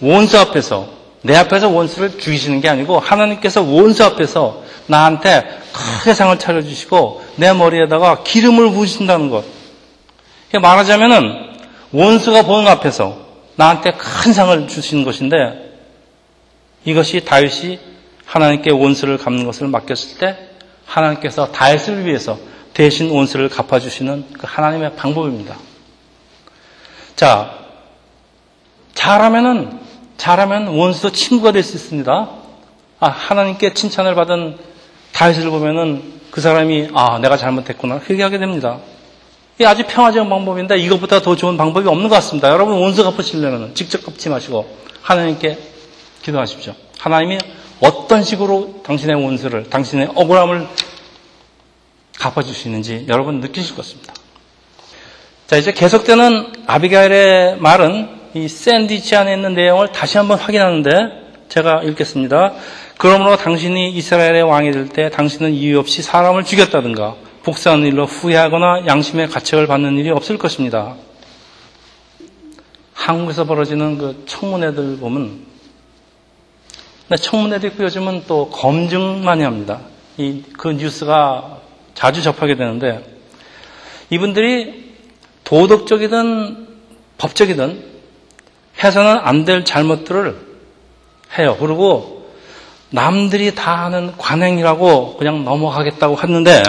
원수 0.00 0.38
앞에서 0.38 0.88
내 1.22 1.36
앞에서 1.36 1.68
원수를 1.68 2.18
죽이시는 2.18 2.60
게 2.60 2.68
아니고 2.68 2.98
하나님께서 2.98 3.62
원수 3.62 4.02
앞에서 4.04 4.62
나한테 4.86 5.60
크게 5.72 6.14
상을 6.14 6.36
차려주시고 6.38 7.22
내 7.36 7.52
머리에다가 7.52 8.22
기름을 8.24 8.70
부으신다는 8.70 9.30
것. 9.30 9.44
말하자면은 10.60 11.52
원수가 11.92 12.42
보는 12.42 12.66
앞에서 12.68 13.16
나한테 13.56 13.92
큰 13.92 14.32
상을 14.32 14.66
주시는 14.68 15.04
것인데 15.04 15.61
이것이 16.84 17.24
다윗이 17.24 17.78
하나님께 18.24 18.70
원수를 18.70 19.18
갚는 19.18 19.44
것을 19.44 19.68
맡겼을 19.68 20.18
때 20.18 20.36
하나님께서 20.86 21.52
다윗을 21.52 22.06
위해서 22.06 22.38
대신 22.74 23.10
원수를 23.10 23.48
갚아주시는 23.48 24.26
그 24.38 24.46
하나님의 24.48 24.96
방법입니다. 24.96 25.56
자, 27.16 27.58
잘하면은, 28.94 29.80
잘하면 30.16 30.68
원수도 30.68 31.12
친구가 31.12 31.52
될 31.52 31.62
수 31.62 31.76
있습니다. 31.76 32.30
아, 33.00 33.08
하나님께 33.08 33.74
칭찬을 33.74 34.14
받은 34.14 34.56
다윗을 35.12 35.50
보면은 35.50 36.20
그 36.30 36.40
사람이, 36.40 36.88
아, 36.94 37.18
내가 37.18 37.36
잘못했구나. 37.36 38.00
회개하게 38.08 38.38
됩니다. 38.38 38.78
이게 39.56 39.66
아주 39.66 39.84
평화적인 39.86 40.30
방법인데 40.30 40.78
이것보다 40.78 41.20
더 41.20 41.36
좋은 41.36 41.56
방법이 41.56 41.86
없는 41.86 42.08
것 42.08 42.14
같습니다. 42.16 42.48
여러분 42.48 42.78
원수 42.78 43.04
갚으시려면 43.04 43.74
직접 43.74 44.04
갚지 44.04 44.30
마시고 44.30 44.66
하나님께 45.02 45.58
기도하십시오. 46.22 46.74
하나님이 46.98 47.38
어떤 47.80 48.22
식으로 48.22 48.82
당신의 48.84 49.16
원수를, 49.16 49.68
당신의 49.68 50.12
억울함을 50.14 50.68
갚아주시는지 52.18 53.06
여러분 53.08 53.40
느끼실 53.40 53.74
것입니다. 53.74 54.14
자, 55.48 55.56
이제 55.56 55.72
계속되는 55.72 56.64
아비가일의 56.66 57.58
말은 57.58 58.22
이 58.34 58.48
샌디치 58.48 59.16
안에 59.16 59.34
있는 59.34 59.54
내용을 59.54 59.92
다시 59.92 60.16
한번 60.16 60.38
확인하는데 60.38 60.90
제가 61.48 61.82
읽겠습니다. 61.82 62.54
그러므로 62.96 63.36
당신이 63.36 63.90
이스라엘의 63.90 64.42
왕이 64.42 64.70
될 64.70 64.88
때 64.88 65.10
당신은 65.10 65.52
이유 65.52 65.78
없이 65.78 66.00
사람을 66.02 66.44
죽였다든가 66.44 67.16
복사하는 67.42 67.86
일로 67.86 68.06
후회하거나 68.06 68.86
양심의 68.86 69.28
가책을 69.28 69.66
받는 69.66 69.98
일이 69.98 70.10
없을 70.10 70.38
것입니다. 70.38 70.94
한국에서 72.94 73.44
벌어지는 73.44 73.98
그 73.98 74.22
청문회들 74.26 74.98
보면 74.98 75.51
청문회도 77.16 77.66
있고 77.68 77.84
요즘은 77.84 78.24
또 78.26 78.48
검증 78.50 79.24
많이 79.24 79.42
합니다. 79.42 79.80
이, 80.16 80.42
그 80.56 80.68
뉴스가 80.68 81.58
자주 81.94 82.22
접하게 82.22 82.56
되는데 82.56 83.04
이분들이 84.10 84.92
도덕적이든 85.44 86.68
법적이든 87.18 87.84
해서는 88.82 89.18
안 89.22 89.44
될 89.44 89.64
잘못들을 89.64 90.36
해요. 91.38 91.56
그리고 91.60 92.30
남들이 92.90 93.54
다 93.54 93.84
하는 93.84 94.16
관행이라고 94.16 95.16
그냥 95.16 95.44
넘어가겠다고 95.44 96.14
하는데 96.14 96.62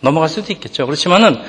넘어갈 0.00 0.28
수도 0.28 0.52
있겠죠. 0.52 0.86
그렇지만은 0.86 1.40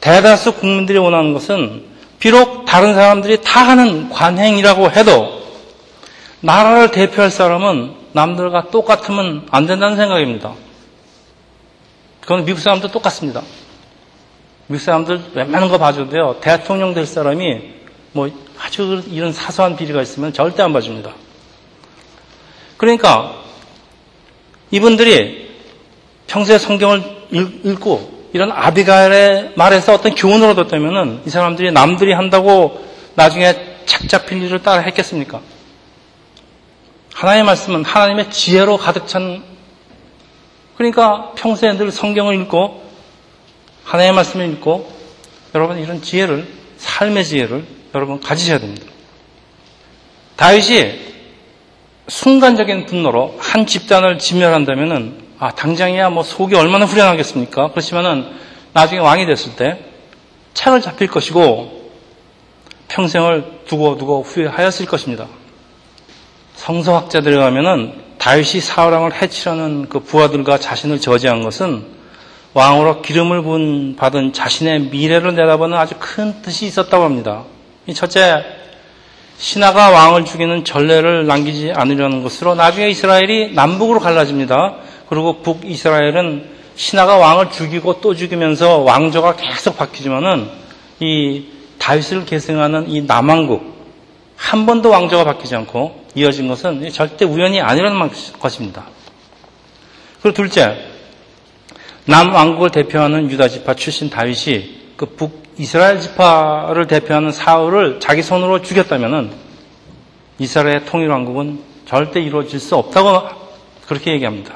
대다수 0.00 0.52
국민들이 0.54 0.98
원하는 0.98 1.32
것은 1.32 1.84
비록 2.18 2.64
다른 2.66 2.94
사람들이 2.94 3.40
다 3.42 3.66
하는 3.66 4.10
관행이라고 4.10 4.90
해도 4.90 5.33
나라를 6.44 6.90
대표할 6.90 7.30
사람은 7.30 7.94
남들과 8.12 8.68
똑같으면 8.70 9.46
안 9.50 9.66
된다는 9.66 9.96
생각입니다. 9.96 10.52
그건 12.20 12.44
미국 12.44 12.60
사람도 12.60 12.88
똑같습니다. 12.88 13.42
미국 14.66 14.84
사람들 14.84 15.20
웬만한 15.34 15.70
거 15.70 15.78
봐줘도요, 15.78 16.40
대통령 16.42 16.92
될 16.92 17.06
사람이 17.06 17.62
뭐 18.12 18.30
아주 18.58 19.02
이런 19.08 19.32
사소한 19.32 19.76
비리가 19.76 20.02
있으면 20.02 20.34
절대 20.34 20.62
안 20.62 20.74
봐줍니다. 20.74 21.12
그러니까 22.76 23.42
이분들이 24.70 25.48
평소에 26.26 26.58
성경을 26.58 27.02
읽고 27.64 28.28
이런 28.34 28.52
아비가일의 28.52 29.52
말에서 29.56 29.94
어떤 29.94 30.14
교훈을 30.14 30.50
얻었다면은 30.50 31.22
이 31.24 31.30
사람들이 31.30 31.72
남들이 31.72 32.12
한다고 32.12 32.84
나중에 33.14 33.54
착 33.86 34.08
잡힌 34.08 34.42
일을 34.42 34.62
따라 34.62 34.82
했겠습니까? 34.82 35.40
하나님의 37.14 37.44
말씀은 37.44 37.84
하나님의 37.84 38.30
지혜로 38.30 38.76
가득 38.76 39.06
찬 39.06 39.42
그러니까 40.76 41.32
평소에 41.36 41.76
늘 41.76 41.92
성경을 41.92 42.34
읽고 42.42 42.82
하나님의 43.84 44.16
말씀을 44.16 44.50
읽고 44.50 44.92
여러분 45.54 45.78
이런 45.78 46.02
지혜를 46.02 46.46
삶의 46.76 47.24
지혜를 47.24 47.64
여러분 47.94 48.20
가지셔야 48.20 48.58
됩니다. 48.58 48.86
다윗이 50.36 51.14
순간적인 52.08 52.86
분노로 52.86 53.36
한 53.38 53.64
집단을 53.64 54.18
진멸한다면은 54.18 55.22
아 55.38 55.52
당장이야 55.52 56.10
뭐 56.10 56.24
속이 56.24 56.56
얼마나 56.56 56.84
후련하겠습니까? 56.84 57.70
그렇지만은 57.70 58.26
나중에 58.72 59.00
왕이 59.00 59.26
됐을 59.26 59.54
때 59.54 59.78
차를 60.54 60.80
잡힐 60.80 61.06
것이고 61.06 61.92
평생을 62.88 63.60
두고 63.66 63.96
두고 63.96 64.22
후회하였을 64.22 64.86
것입니다. 64.86 65.28
성서학자들에 66.54 67.36
가면은 67.36 67.92
다윗이 68.18 68.60
사울왕을 68.60 69.20
해치려는 69.20 69.88
그 69.88 70.00
부하들과 70.00 70.58
자신을 70.58 71.00
저지한 71.00 71.42
것은 71.42 71.84
왕으로 72.54 73.02
기름을 73.02 73.42
부은 73.42 73.96
받은 73.96 74.32
자신의 74.32 74.82
미래를 74.90 75.34
내다보는 75.34 75.76
아주 75.76 75.96
큰 75.98 76.40
뜻이 76.40 76.66
있었다고 76.66 77.04
합니다. 77.04 77.42
첫째, 77.94 78.44
신하가 79.36 79.90
왕을 79.90 80.24
죽이는 80.24 80.64
전례를 80.64 81.26
남기지 81.26 81.72
않으려는 81.74 82.22
것으로 82.22 82.54
나중에 82.54 82.88
이스라엘이 82.88 83.54
남북으로 83.54 83.98
갈라집니다. 83.98 84.76
그리고 85.08 85.42
북이스라엘은 85.42 86.54
신하가 86.76 87.16
왕을 87.16 87.50
죽이고 87.50 88.00
또 88.00 88.14
죽이면서 88.14 88.78
왕조가 88.78 89.36
계속 89.36 89.76
바뀌지만은 89.76 90.48
이 91.00 91.46
다윗을 91.78 92.24
계승하는 92.24 92.88
이 92.88 93.02
남왕국 93.02 93.74
한 94.36 94.66
번도 94.66 94.90
왕조가 94.90 95.24
바뀌지 95.24 95.54
않고 95.56 96.04
이어진 96.14 96.48
것은 96.48 96.90
절대 96.90 97.24
우연이 97.24 97.60
아니라는 97.60 98.10
것입니다. 98.38 98.86
그리고 100.22 100.34
둘째, 100.34 100.76
남왕국을 102.06 102.70
대표하는 102.70 103.30
유다 103.30 103.48
지파 103.48 103.74
출신 103.74 104.10
다윗이 104.10 104.94
그 104.96 105.06
북이스라엘 105.06 106.00
지파를 106.00 106.86
대표하는 106.86 107.32
사울을 107.32 108.00
자기 108.00 108.22
손으로 108.22 108.62
죽였다면은 108.62 109.32
이스라엘의 110.38 110.84
통일왕국은 110.86 111.60
절대 111.86 112.20
이루어질 112.20 112.60
수 112.60 112.76
없다고 112.76 113.28
그렇게 113.86 114.12
얘기합니다. 114.12 114.54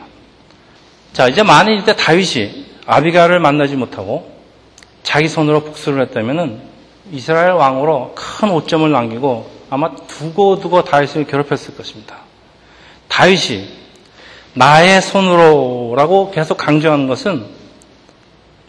자, 1.12 1.28
이제 1.28 1.42
만일 1.42 1.78
이때 1.78 1.94
다윗이 1.94 2.66
아비가를 2.86 3.40
만나지 3.40 3.76
못하고 3.76 4.32
자기 5.02 5.28
손으로 5.28 5.64
복수를 5.64 6.02
했다면은 6.02 6.60
이스라엘 7.12 7.52
왕으로 7.52 8.14
큰 8.14 8.50
오점을 8.50 8.90
남기고 8.90 9.57
아마 9.70 9.94
두고두고 9.94 10.84
다윗을 10.84 11.26
괴롭혔을 11.26 11.76
것입니다. 11.76 12.16
다윗이 13.08 13.68
나의 14.54 15.02
손으로라고 15.02 16.30
계속 16.30 16.56
강조하는 16.56 17.06
것은 17.06 17.46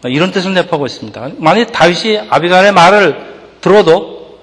이런 0.04 0.30
뜻을 0.30 0.54
내포하고 0.54 0.86
있습니다. 0.86 1.30
만약 1.38 1.72
다윗이 1.72 2.28
아비갈의 2.30 2.72
말을 2.72 3.30
들어도 3.60 4.38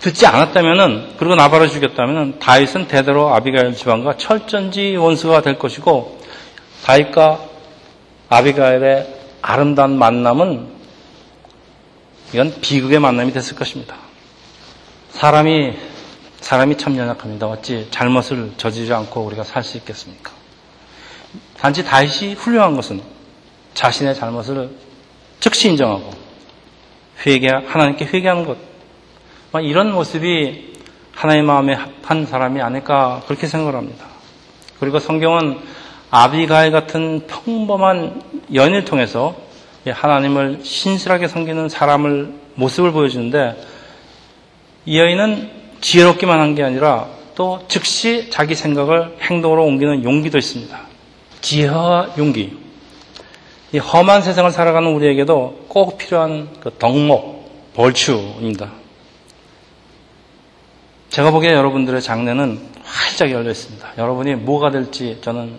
듣지 0.00 0.26
않았다면은 0.26 1.14
그리고 1.16 1.34
나발을 1.36 1.68
죽였다면은 1.68 2.38
다윗은 2.40 2.88
대대로 2.88 3.32
아비가일 3.34 3.74
집안과 3.74 4.16
철전지 4.16 4.96
원수가 4.96 5.42
될 5.42 5.58
것이고 5.58 6.18
다윗과 6.84 7.40
아비가일의 8.28 9.06
아름다운 9.42 9.98
만남은 9.98 10.72
이건 12.32 12.54
비극의 12.60 12.98
만남이 12.98 13.32
됐을 13.32 13.54
것입니다. 13.54 13.96
사람이 15.10 15.74
사람이 16.42 16.76
참 16.76 16.96
연약합니다. 16.96 17.46
어찌 17.46 17.86
잘못을 17.90 18.52
저지르지 18.56 18.92
않고 18.92 19.22
우리가 19.22 19.44
살 19.44 19.62
수 19.62 19.76
있겠습니까? 19.78 20.32
단지 21.56 21.84
다윗이 21.84 22.34
훌륭한 22.34 22.74
것은 22.74 23.00
자신의 23.74 24.16
잘못을 24.16 24.70
즉시 25.38 25.70
인정하고 25.70 26.10
회개 27.24 27.46
하나님께 27.48 28.06
회개하는 28.06 28.44
것. 28.44 28.58
이런 29.62 29.92
모습이 29.92 30.72
하나님의 31.14 31.46
마음에 31.46 31.74
합한 31.74 32.26
사람이 32.26 32.60
아닐까 32.60 33.22
그렇게 33.26 33.46
생각을 33.46 33.76
합니다. 33.78 34.06
그리고 34.80 34.98
성경은 34.98 35.60
아비가일 36.10 36.72
같은 36.72 37.26
평범한 37.28 38.20
연인을 38.52 38.84
통해서 38.84 39.36
하나님을 39.86 40.60
신실하게 40.64 41.28
섬기는 41.28 41.68
사람을 41.68 42.34
모습을 42.56 42.90
보여주는데 42.90 43.56
이 44.86 44.98
여인은 44.98 45.61
지혜롭기만 45.82 46.40
한 46.40 46.54
게 46.54 46.62
아니라 46.62 47.08
또 47.34 47.60
즉시 47.68 48.30
자기 48.30 48.54
생각을 48.54 49.18
행동으로 49.20 49.64
옮기는 49.64 50.04
용기도 50.04 50.38
있습니다. 50.38 50.80
지혜와 51.40 52.14
용기. 52.18 52.56
이 53.72 53.78
험한 53.78 54.22
세상을 54.22 54.50
살아가는 54.50 54.88
우리에게도 54.94 55.66
꼭 55.68 55.98
필요한 55.98 56.48
그 56.60 56.70
덕목, 56.78 57.72
벌추입니다. 57.74 58.70
제가 61.08 61.30
보기에 61.30 61.52
여러분들의 61.52 62.00
장래는 62.00 62.60
활짝 62.84 63.30
열려 63.30 63.50
있습니다. 63.50 63.94
여러분이 63.98 64.34
뭐가 64.36 64.70
될지 64.70 65.18
저는 65.22 65.56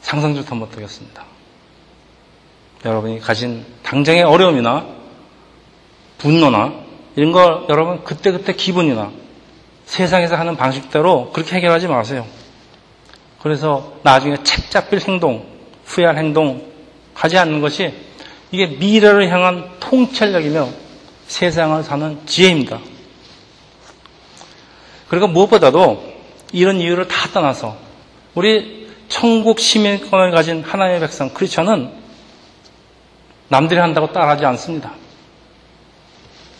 상상조차 0.00 0.54
못하겠습니다. 0.54 1.24
여러분이 2.84 3.18
가진 3.20 3.64
당장의 3.82 4.22
어려움이나 4.22 4.86
분노나 6.18 6.83
이런 7.16 7.32
걸 7.32 7.66
여러분 7.68 8.04
그때그때 8.04 8.54
기분이나 8.54 9.10
세상에서 9.86 10.36
하는 10.36 10.56
방식대로 10.56 11.30
그렇게 11.32 11.56
해결하지 11.56 11.88
마세요. 11.88 12.26
그래서 13.42 13.94
나중에 14.02 14.42
책 14.42 14.70
잡힐 14.70 15.00
행동, 15.00 15.46
후회할 15.84 16.16
행동 16.16 16.72
하지 17.12 17.38
않는 17.38 17.60
것이 17.60 17.92
이게 18.50 18.66
미래를 18.66 19.30
향한 19.30 19.70
통찰력이며 19.80 20.68
세상을 21.26 21.82
사는 21.82 22.18
지혜입니다. 22.26 22.80
그리고 25.08 25.28
무엇보다도 25.28 26.14
이런 26.52 26.80
이유를 26.80 27.08
다 27.08 27.28
떠나서 27.28 27.76
우리 28.34 28.88
천국 29.08 29.60
시민권을 29.60 30.30
가진 30.30 30.62
하나님의 30.62 31.00
백성 31.00 31.28
크리스천은 31.30 31.92
남들이 33.48 33.78
한다고 33.78 34.12
따라하지 34.12 34.44
않습니다. 34.46 34.92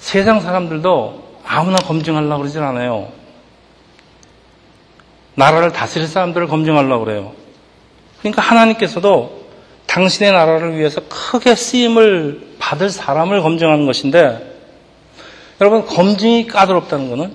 세상 0.04 0.40
사람들도 0.40 1.38
아무나 1.46 1.78
검증하려고 1.78 2.42
그러질 2.42 2.62
않아요. 2.62 3.10
나라를 5.34 5.72
다스릴 5.72 6.06
사람들을 6.06 6.46
검증하려고 6.46 7.06
그래요. 7.06 7.32
그러니까 8.18 8.42
하나님께서도 8.42 9.46
당신의 9.86 10.32
나라를 10.32 10.76
위해서 10.76 11.00
크게 11.08 11.54
쓰임을 11.54 12.56
받을 12.58 12.90
사람을 12.90 13.40
검증하는 13.40 13.86
것인데 13.86 14.60
여러분 15.62 15.86
검증이 15.86 16.48
까다롭다는 16.48 17.08
것은 17.08 17.34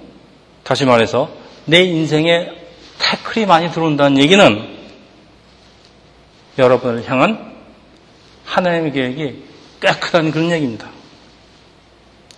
다시 0.63 0.85
말해서 0.85 1.27
내 1.65 1.81
인생에 1.81 2.51
태클이 2.99 3.47
많이 3.47 3.71
들어온다는 3.71 4.19
얘기는 4.19 4.77
여러분을 6.59 7.09
향한 7.09 7.51
하나님의 8.45 8.91
계획이 8.91 9.43
꽤 9.81 9.87
크다는 9.87 10.29
그런 10.29 10.51
얘기입니다. 10.51 10.98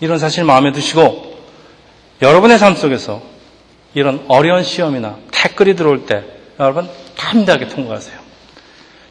이런 0.01 0.19
사실 0.19 0.43
마음에 0.43 0.71
두시고 0.71 1.37
여러분의 2.21 2.59
삶 2.59 2.75
속에서 2.75 3.21
이런 3.93 4.25
어려운 4.27 4.63
시험이나 4.63 5.17
태클이 5.31 5.75
들어올 5.75 6.05
때 6.05 6.23
여러분 6.59 6.89
담대하게 7.17 7.67
통과하세요. 7.67 8.19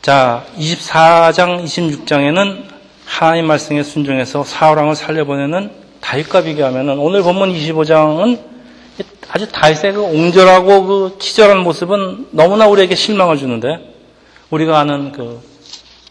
자, 0.03 0.45
24장, 0.59 1.65
26장에는 1.65 2.65
하나님 3.05 3.47
말씀에 3.47 3.83
순종해서 3.83 4.45
사울왕을 4.45 4.97
살려보내는 4.97 5.71
다윗과 6.01 6.43
비교하면 6.43 6.99
오늘 6.99 7.23
본문 7.23 7.53
25장은 7.53 8.41
아주 9.31 9.49
다윗의 9.49 9.93
그 9.93 10.03
옹졸하고 10.03 10.87
그 10.87 11.17
치졸한 11.21 11.61
모습은 11.61 12.29
너무나 12.33 12.67
우리에게 12.67 12.95
실망을 12.95 13.37
주는데 13.37 13.95
우리가 14.51 14.81
아는 14.81 15.13
그 15.13 15.41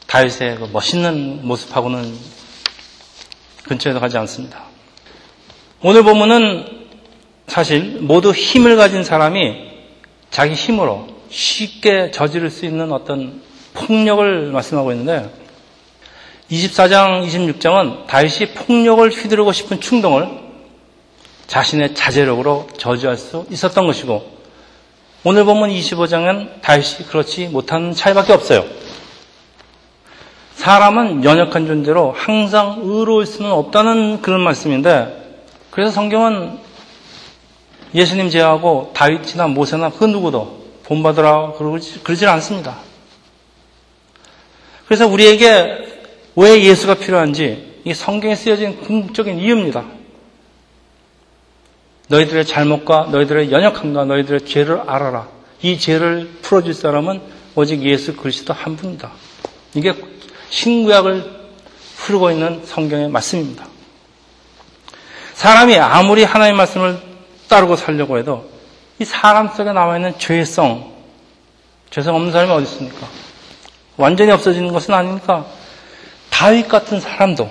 다윗의 0.07 0.57
그 0.57 0.69
멋있는 0.71 1.45
모습하고는 1.45 2.15
근처에도 3.63 3.99
가지 3.99 4.17
않습니다. 4.17 4.68
오늘 5.81 6.03
보면은 6.03 6.65
사실 7.47 7.99
모두 8.01 8.31
힘을 8.31 8.75
가진 8.75 9.05
사람이 9.05 9.69
자기 10.29 10.53
힘으로 10.53 11.07
쉽게 11.29 12.11
저지를 12.11 12.49
수 12.49 12.65
있는 12.65 12.91
어떤 12.91 13.41
폭력을 13.73 14.51
말씀하고 14.51 14.91
있는데 14.91 15.29
24장, 16.51 17.25
26장은 17.25 18.07
다윗이 18.07 18.55
폭력을 18.55 19.09
휘두르고 19.09 19.53
싶은 19.53 19.79
충동을 19.79 20.27
자신의 21.47 21.95
자제력으로 21.95 22.67
저지할 22.77 23.15
수 23.15 23.45
있었던 23.49 23.87
것이고 23.87 24.39
오늘 25.23 25.45
보면 25.45 25.69
25장은 25.69 26.61
다윗이 26.61 27.07
그렇지 27.07 27.47
못한 27.47 27.93
차이밖에 27.93 28.33
없어요. 28.33 28.65
사람은 30.55 31.23
연약한 31.23 31.67
존재로 31.67 32.11
항상 32.11 32.81
의로울 32.83 33.25
수는 33.25 33.49
없다는 33.49 34.21
그런 34.21 34.41
말씀인데 34.41 35.18
그래서 35.71 35.91
성경은 35.91 36.60
예수님 37.93 38.29
제하고 38.29 38.91
다윗이나 38.93 39.47
모세나 39.47 39.91
그 39.91 40.05
누구도 40.05 40.60
본받으라 40.84 41.53
그러지, 41.53 42.03
그러질 42.03 42.27
않습니다. 42.29 42.77
그래서 44.86 45.08
우리에게 45.08 46.01
왜 46.36 46.63
예수가 46.63 46.95
필요한지 46.95 47.82
이 47.86 47.93
성경에 47.93 48.36
쓰여진 48.36 48.82
궁극적인 48.82 49.39
이유입니다. 49.39 49.86
너희들의 52.08 52.45
잘못과 52.45 53.10
너희들의 53.12 53.51
연약함과 53.51 54.05
너희들의 54.05 54.45
죄를 54.45 54.82
알아라. 54.88 55.27
이 55.62 55.77
죄를 55.77 56.29
풀어줄 56.41 56.73
사람은 56.73 57.21
오직 57.55 57.84
예수 57.84 58.15
그리스도 58.15 58.53
한 58.53 58.75
분이다. 58.75 59.12
이게 59.75 59.93
신구약을 60.49 61.39
흐르고 61.97 62.32
있는 62.32 62.65
성경의 62.65 63.10
말씀입니다. 63.10 63.68
사람이 65.39 65.80
아무리 65.80 66.25
하나님의 66.25 66.58
말씀을 66.58 66.99
따르고 67.47 67.78
살려고 67.78 68.17
해도 68.17 68.49
이 68.99 69.06
사람 69.06 69.47
속에 69.47 69.71
나와 69.71 69.95
있는 69.95 70.19
죄성, 70.19 70.91
죄성 71.89 72.13
없는 72.13 72.34
사람이 72.34 72.52
어디 72.52 72.63
있습니까? 72.63 73.08
완전히 73.95 74.32
없어지는 74.32 74.73
것은 74.73 74.93
아니니까 74.93 75.45
다윗 76.30 76.67
같은 76.67 76.99
사람도 76.99 77.49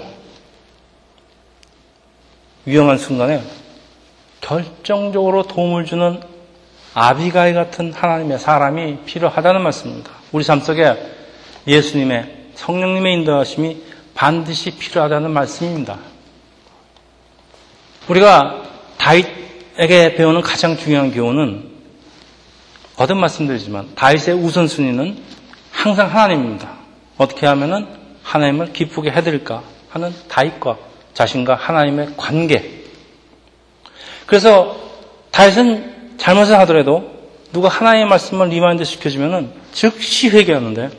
위험한 2.66 2.98
순간에 2.98 3.42
결정적으로 4.42 5.44
도움을 5.44 5.86
주는 5.86 6.20
아비가이 6.92 7.54
같은 7.54 7.94
하나님의 7.94 8.38
사람이 8.38 8.98
필요하다는 9.06 9.62
말씀입니다. 9.62 10.10
우리 10.32 10.44
삶 10.44 10.60
속에 10.60 10.94
예수님의 11.66 12.50
성령님의 12.54 13.14
인도하심이 13.14 13.82
반드시 14.14 14.72
필요하다는 14.72 15.30
말씀입니다. 15.30 15.96
우리가 18.08 18.62
다윗에게 18.96 20.14
배우는 20.16 20.40
가장 20.40 20.76
중요한 20.76 21.12
교훈은 21.12 21.68
거듭 22.96 23.16
말씀드리지만 23.16 23.94
다윗의 23.94 24.34
우선순위는 24.34 25.22
항상 25.70 26.10
하나님입니다. 26.10 26.70
어떻게 27.16 27.46
하면은 27.46 27.86
하나님을 28.22 28.72
기쁘게 28.72 29.10
해드릴까 29.10 29.62
하는 29.90 30.12
다윗과 30.28 30.78
자신과 31.14 31.54
하나님의 31.54 32.14
관계. 32.16 32.84
그래서 34.26 34.76
다윗은 35.30 36.16
잘못을 36.18 36.58
하더라도 36.60 37.18
누가 37.52 37.68
하나님의 37.68 38.08
말씀을 38.08 38.48
remind 38.48 38.84
시켜주면은 38.84 39.52
즉시 39.72 40.28
회개하는데 40.28 40.90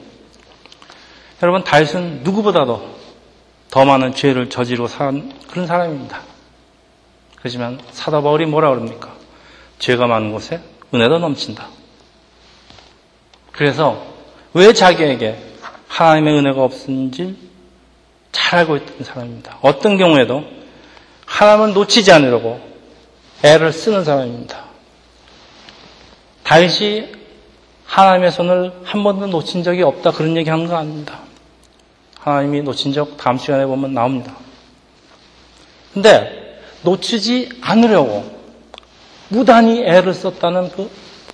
여러분 1.44 1.64
다윗은 1.64 2.22
누구보다도 2.24 2.98
더 3.70 3.86
많은 3.86 4.16
죄를 4.16 4.50
저지르고 4.50 4.88
산 4.88 5.34
그런 5.48 5.68
사람입니다. 5.68 6.29
그렇지만 7.40 7.80
사도 7.92 8.22
바울이 8.22 8.46
뭐라 8.46 8.70
그럽니까? 8.70 9.14
죄가 9.80 10.08
많은 10.08 10.32
곳에 10.32 10.62
은혜도 10.94 11.20
넘친다. 11.20 11.68
그래서 13.52 14.06
왜 14.54 14.74
자기에게 14.74 15.38
하나님의 15.88 16.34
은혜가 16.38 16.64
없는지 16.64 17.38
잘 18.32 18.60
알고 18.60 18.78
있던 18.78 19.04
사람입니다. 19.04 19.58
어떤 19.62 19.98
경우에도 19.98 20.44
하나님을 21.26 21.74
놓치지 21.74 22.12
않으려고 22.12 22.60
애를 23.44 23.72
쓰는 23.72 24.04
사람입니다. 24.04 24.66
다윗이 26.44 27.20
하나님의 27.86 28.32
손을 28.32 28.74
한 28.84 29.04
번도 29.04 29.28
놓친 29.28 29.64
적이 29.64 29.84
없다 29.84 30.12
그런 30.12 30.36
얘기 30.36 30.50
하는 30.50 30.68
거 30.68 30.76
아닙니다. 30.76 31.20
하나님이 32.20 32.62
놓친 32.62 32.94
적 32.94 33.18
다음 33.18 33.38
시간에 33.38 33.66
보면 33.66 33.94
나옵니다. 33.94 34.36
근데 35.94 36.39
놓치지 36.84 37.50
않으려고 37.62 38.40
무단히 39.30 39.84
애를 39.84 40.14
썼다는 40.14 40.72
그 40.72 40.90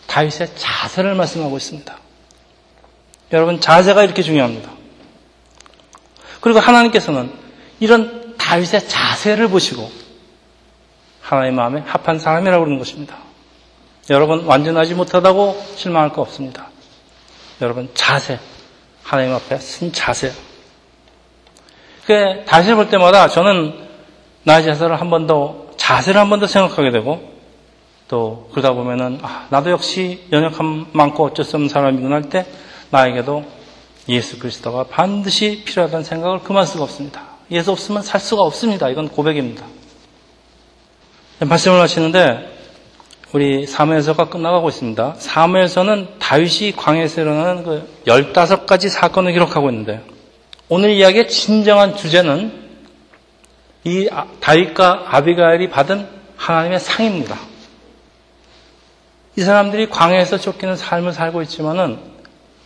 다윗의 0.07 0.49
자세를 0.55 1.15
말씀하고 1.15 1.57
있습니다. 1.57 1.97
여러분 3.31 3.59
자세가 3.59 4.03
이렇게 4.03 4.21
중요합니다. 4.21 4.71
그리고 6.41 6.59
하나님께서는 6.59 7.31
이런 7.79 8.35
다윗의 8.37 8.87
자세를 8.87 9.47
보시고 9.47 9.91
하나님 11.21 11.55
마음에 11.55 11.81
합한 11.81 12.19
사람이라고 12.19 12.63
그러는 12.63 12.77
것입니다. 12.79 13.17
여러분 14.09 14.45
완전하지 14.45 14.93
못하다고 14.93 15.65
실망할 15.75 16.11
거 16.13 16.21
없습니다. 16.21 16.69
여러분 17.61 17.89
자세 17.93 18.39
하나님 19.03 19.33
앞에 19.33 19.57
쓴 19.57 19.91
자세. 19.91 20.31
그 22.05 22.43
다시 22.45 22.73
볼 22.73 22.89
때마다 22.89 23.27
저는 23.27 23.84
나의 24.45 24.63
자세를 24.63 24.99
한 25.01 25.09
번 25.09 25.27
더 25.27 25.65
자세를 25.77 26.19
한 26.21 26.29
번 26.29 26.39
더 26.39 26.47
생각하게 26.47 26.91
되고 26.91 27.21
또 28.07 28.49
그러다 28.51 28.73
보면은 28.73 29.19
아, 29.23 29.47
나도 29.49 29.71
역시 29.71 30.21
연약함 30.31 30.87
많고 30.93 31.25
어쩔 31.25 31.43
수 31.45 31.55
없는 31.55 31.69
사람이구나 31.69 32.15
할 32.15 32.29
때 32.29 32.45
나에게도 32.91 33.43
예수 34.09 34.37
그리스도가 34.37 34.83
반드시 34.85 35.63
필요하다는 35.65 36.03
생각을 36.03 36.39
그만 36.43 36.65
수가 36.67 36.83
없습니다. 36.83 37.23
예수 37.51 37.71
없으면 37.71 38.03
살 38.03 38.19
수가 38.21 38.43
없습니다. 38.43 38.89
이건 38.89 39.09
고백입니다. 39.09 39.65
말씀을 41.39 41.79
하시는데 41.81 42.53
우리 43.33 43.65
사무엘서가 43.65 44.29
끝나가고 44.29 44.69
있습니다. 44.69 45.15
사무엘서는 45.17 46.19
다윗이 46.19 46.73
광해에서 46.77 47.21
일어나는 47.21 47.63
그 47.63 47.89
15가지 48.05 48.87
사건을 48.89 49.33
기록하고 49.33 49.69
있는데 49.71 50.01
오늘 50.69 50.91
이야기의 50.91 51.27
진정한 51.27 51.95
주제는 51.97 52.64
이 53.85 54.09
아, 54.11 54.25
다윗과 54.41 55.05
아비가엘이 55.07 55.69
받은 55.69 56.07
하나님의 56.37 56.79
상입니다. 56.79 57.37
이 59.37 59.41
사람들이 59.41 59.89
광해에서 59.89 60.37
쫓기는 60.37 60.75
삶을 60.75 61.13
살고 61.13 61.41
있지만은 61.43 61.99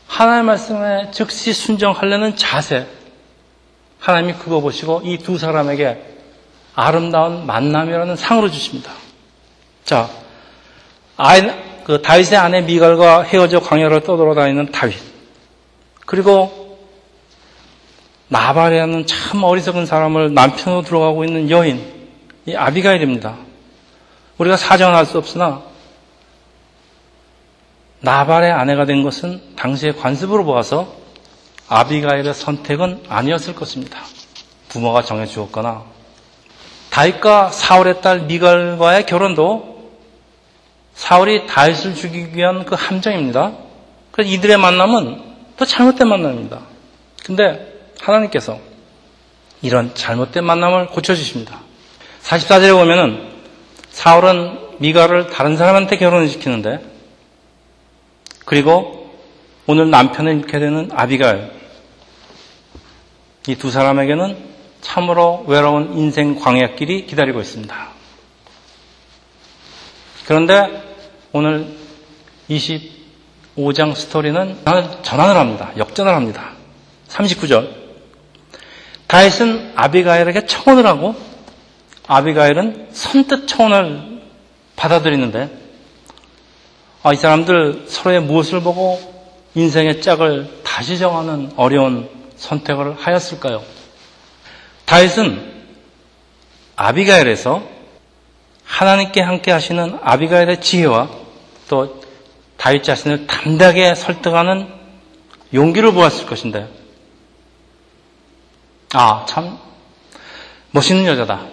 하나님의 0.07 0.43
말씀에 0.45 1.11
즉시 1.11 1.53
순종하려는 1.53 2.35
자세, 2.35 2.87
하나님이 3.99 4.33
그거 4.33 4.59
보시고 4.61 5.01
이 5.03 5.17
두 5.17 5.37
사람에게 5.37 6.01
아름다운 6.73 7.45
만남이라는 7.45 8.15
상으로 8.15 8.49
주십니다. 8.49 8.91
자, 9.83 10.09
그 11.83 12.01
다윗의 12.01 12.37
아내 12.37 12.61
미갈과 12.61 13.23
헤어져 13.23 13.59
광야를 13.59 14.01
떠돌아다니는 14.03 14.71
다윗. 14.71 14.95
그리고 16.05 16.58
나발이라는 18.29 19.05
참 19.07 19.43
어리석은 19.43 19.85
사람을 19.85 20.33
남편으로 20.33 20.83
들어가고 20.83 21.25
있는 21.25 21.49
여인, 21.49 21.83
이 22.45 22.55
아비가일입니다. 22.55 23.35
우리가 24.37 24.55
사정할 24.55 25.05
수 25.05 25.17
없으나 25.17 25.63
나발의 28.01 28.51
아내가 28.51 28.85
된 28.85 29.03
것은 29.03 29.41
당시의 29.55 29.97
관습으로 29.97 30.45
보아서 30.45 30.95
아비가일의 31.67 32.33
선택은 32.33 33.03
아니었을 33.09 33.55
것입니다. 33.55 33.99
부모가 34.69 35.01
정해 35.01 35.25
주었거나 35.25 35.83
다윗과 36.91 37.49
사울의 37.49 38.01
딸 38.01 38.21
미갈과의 38.21 39.05
결혼도 39.05 39.91
사울이 40.93 41.47
다윗을 41.47 41.95
죽이기 41.95 42.37
위한 42.37 42.65
그 42.65 42.75
함정입니다. 42.75 43.53
그래서 44.11 44.31
이들의 44.31 44.57
만남은 44.57 45.23
또 45.57 45.65
잘못된 45.65 46.07
만남입니다. 46.07 46.59
근데 47.25 47.68
하나님께서 48.01 48.59
이런 49.61 49.93
잘못된 49.93 50.43
만남을 50.43 50.87
고쳐주십니다. 50.87 51.59
44절에 52.23 52.77
보면은 52.77 53.29
사울은 53.89 54.77
미갈을 54.79 55.27
다른 55.27 55.57
사람한테 55.57 55.97
결혼을 55.97 56.29
시키는데 56.29 56.79
그리고 58.45 59.13
오늘 59.67 59.89
남편을 59.89 60.37
잃게 60.37 60.59
되는 60.59 60.89
아비갈 60.91 61.51
이두 63.47 63.71
사람에게는 63.71 64.37
참으로 64.81 65.43
외로운 65.47 65.97
인생 65.97 66.35
광야길이 66.39 67.05
기다리고 67.05 67.41
있습니다. 67.41 67.89
그런데 70.25 70.83
오늘 71.31 71.67
25장 72.49 73.95
스토리는 73.95 74.57
전환을 75.03 75.35
합니다. 75.35 75.71
역전을 75.77 76.13
합니다. 76.13 76.51
39절. 77.09 77.78
다윗은 79.09 79.73
아비가일에게 79.75 80.45
청혼을 80.45 80.85
하고 80.85 81.15
아비가일은 82.07 82.89
선뜻 82.93 83.47
청혼을 83.47 84.21
받아들이는데 84.75 85.49
아, 87.01 87.13
이 87.13 87.15
사람들 87.15 87.85
서로의 87.87 88.21
무엇을 88.21 88.61
보고 88.61 88.99
인생의 89.55 90.01
짝을 90.01 90.61
다 90.63 90.69
다시 90.79 90.97
정하는 90.97 91.51
어려운 91.57 92.07
선택을 92.37 92.95
하였을까요? 92.97 93.61
다윗은 94.85 95.65
아비가엘에서 96.77 97.61
하나님께 98.63 99.19
함께 99.19 99.51
하시는 99.51 99.99
아비가엘의 100.01 100.61
지혜와 100.61 101.09
또 101.67 102.01
다윗 102.55 102.85
자신을 102.85 103.27
담대하게 103.27 103.93
설득하는 103.93 104.69
용기를 105.53 105.91
보았을 105.91 106.27
것인데, 106.27 106.69
아, 108.93 109.25
참, 109.27 109.59
멋있는 110.71 111.05
여자다. 111.05 111.45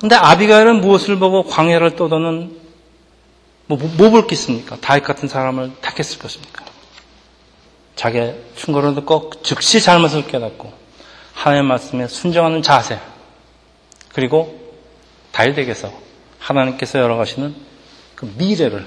근데 0.00 0.14
아비가엘은 0.14 0.80
무엇을 0.80 1.18
보고 1.18 1.44
광야를 1.44 1.96
떠도는, 1.96 2.58
뭐, 3.66 3.78
뭐볼게 3.78 4.34
있습니까? 4.34 4.76
다윗 4.80 5.04
같은 5.04 5.28
사람을 5.28 5.72
택했을 5.82 6.18
것입니까? 6.18 6.64
자기의 7.96 8.40
충고를 8.56 8.94
듣고 8.94 9.30
즉시 9.42 9.82
잘못을 9.82 10.26
깨닫고, 10.26 10.72
하나님의 11.34 11.68
말씀에 11.68 12.08
순종하는 12.08 12.62
자세, 12.62 12.98
그리고 14.14 14.58
다윗에게서 15.32 15.92
하나님께서 16.38 16.98
열어가시는 16.98 17.54
그 18.14 18.32
미래를 18.36 18.86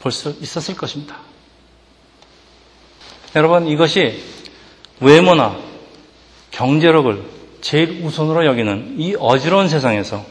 볼 0.00 0.12
수 0.12 0.36
있었을 0.40 0.76
것입니다. 0.76 1.16
여러분, 3.36 3.68
이것이 3.68 4.22
외모나 5.00 5.67
경제력을 6.58 7.22
제일 7.60 8.04
우선으로 8.04 8.44
여기는 8.44 8.96
이 8.98 9.14
어지러운 9.16 9.68
세상에서 9.68 10.24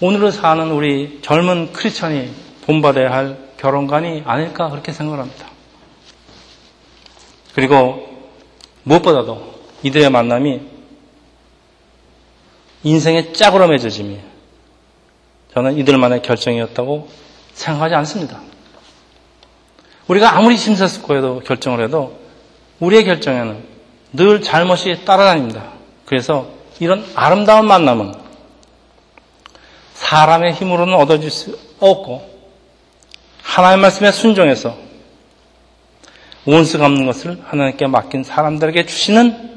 오늘을 0.00 0.30
사는 0.30 0.70
우리 0.70 1.18
젊은 1.22 1.72
크리스천이 1.72 2.30
본받아야 2.66 3.10
할 3.10 3.38
결혼관이 3.56 4.22
아닐까 4.26 4.70
그렇게 4.70 4.92
생각합니다. 4.92 5.48
그리고 7.52 8.30
무엇보다도 8.84 9.54
이들의 9.82 10.08
만남이 10.08 10.60
인생의 12.84 13.32
짝으로 13.32 13.66
맺어짐이 13.66 14.20
저는 15.52 15.78
이들만의 15.78 16.22
결정이었다고 16.22 17.08
생각하지 17.54 17.94
않습니다. 17.96 18.40
우리가 20.06 20.36
아무리 20.36 20.56
심사숙고해도 20.56 21.40
결정을 21.40 21.82
해도 21.82 22.20
우리의 22.78 23.04
결정에는 23.04 23.73
늘 24.14 24.40
잘못이 24.40 25.04
따라다닙니다. 25.04 25.72
그래서 26.06 26.48
이런 26.78 27.04
아름다운 27.14 27.66
만남은 27.66 28.14
사람의 29.94 30.54
힘으로는 30.54 30.94
얻어질 30.94 31.30
수 31.30 31.58
없고 31.80 32.34
하나님의 33.42 33.82
말씀에 33.82 34.12
순종해서 34.12 34.76
원수가 36.46 36.86
없는 36.86 37.06
것을 37.06 37.42
하나님께 37.44 37.86
맡긴 37.86 38.22
사람들에게 38.22 38.86
주시는 38.86 39.54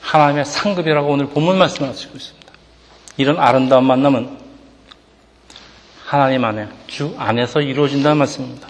하나님의 0.00 0.44
상급이라고 0.44 1.08
오늘 1.08 1.26
본문 1.28 1.58
말씀을 1.58 1.88
하시고 1.88 2.16
있습니다. 2.16 2.52
이런 3.16 3.38
아름다운 3.38 3.84
만남은 3.84 4.38
하나님 6.04 6.44
안에 6.44 6.68
주 6.86 7.14
안에서 7.18 7.60
이루어진다는 7.60 8.18
말씀입니다. 8.18 8.68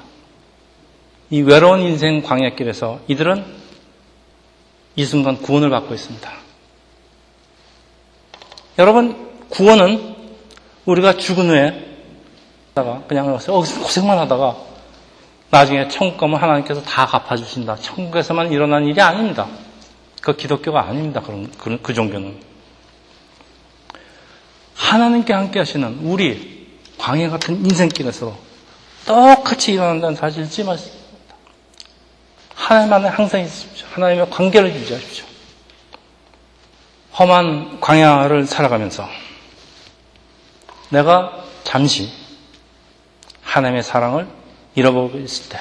이 1.30 1.42
외로운 1.42 1.80
인생 1.80 2.22
광야길에서 2.22 3.00
이들은 3.08 3.59
이 4.96 5.04
순간 5.04 5.36
구원을 5.40 5.70
받고 5.70 5.94
있습니다. 5.94 6.30
여러분, 8.78 9.30
구원은 9.48 10.16
우리가 10.86 11.16
죽은 11.16 11.48
후에 11.48 11.86
그냥 13.08 13.36
고생만 13.36 14.18
하다가 14.18 14.56
나중에 15.50 15.88
천국 15.88 16.18
가면 16.18 16.40
하나님께서 16.40 16.82
다 16.82 17.06
갚아주신다. 17.06 17.76
천국에서만 17.76 18.52
일어난 18.52 18.86
일이 18.86 19.00
아닙니다. 19.00 19.46
그 20.22 20.36
기독교가 20.36 20.86
아닙니다. 20.86 21.20
그런, 21.20 21.50
그, 21.58 21.78
그 21.82 21.92
종교는. 21.92 22.38
하나님께 24.74 25.32
함께 25.32 25.58
하시는 25.58 25.98
우리 26.02 26.68
광야 26.98 27.30
같은 27.30 27.56
인생길에서 27.64 28.36
똑같이 29.06 29.72
일어난다는 29.72 30.16
사실 30.16 30.44
잊지 30.44 30.64
마십시오. 30.64 30.99
하나님 32.60 32.92
안에 32.92 33.08
항상 33.08 33.40
있으십시오. 33.40 33.86
하나님의 33.92 34.28
관계를 34.28 34.72
유지하십시오. 34.74 35.24
험한 37.18 37.80
광야를 37.80 38.46
살아가면서 38.46 39.08
내가 40.90 41.42
잠시 41.64 42.12
하나님의 43.42 43.82
사랑을 43.82 44.28
잃어버리고 44.74 45.18
있을 45.18 45.48
때 45.48 45.58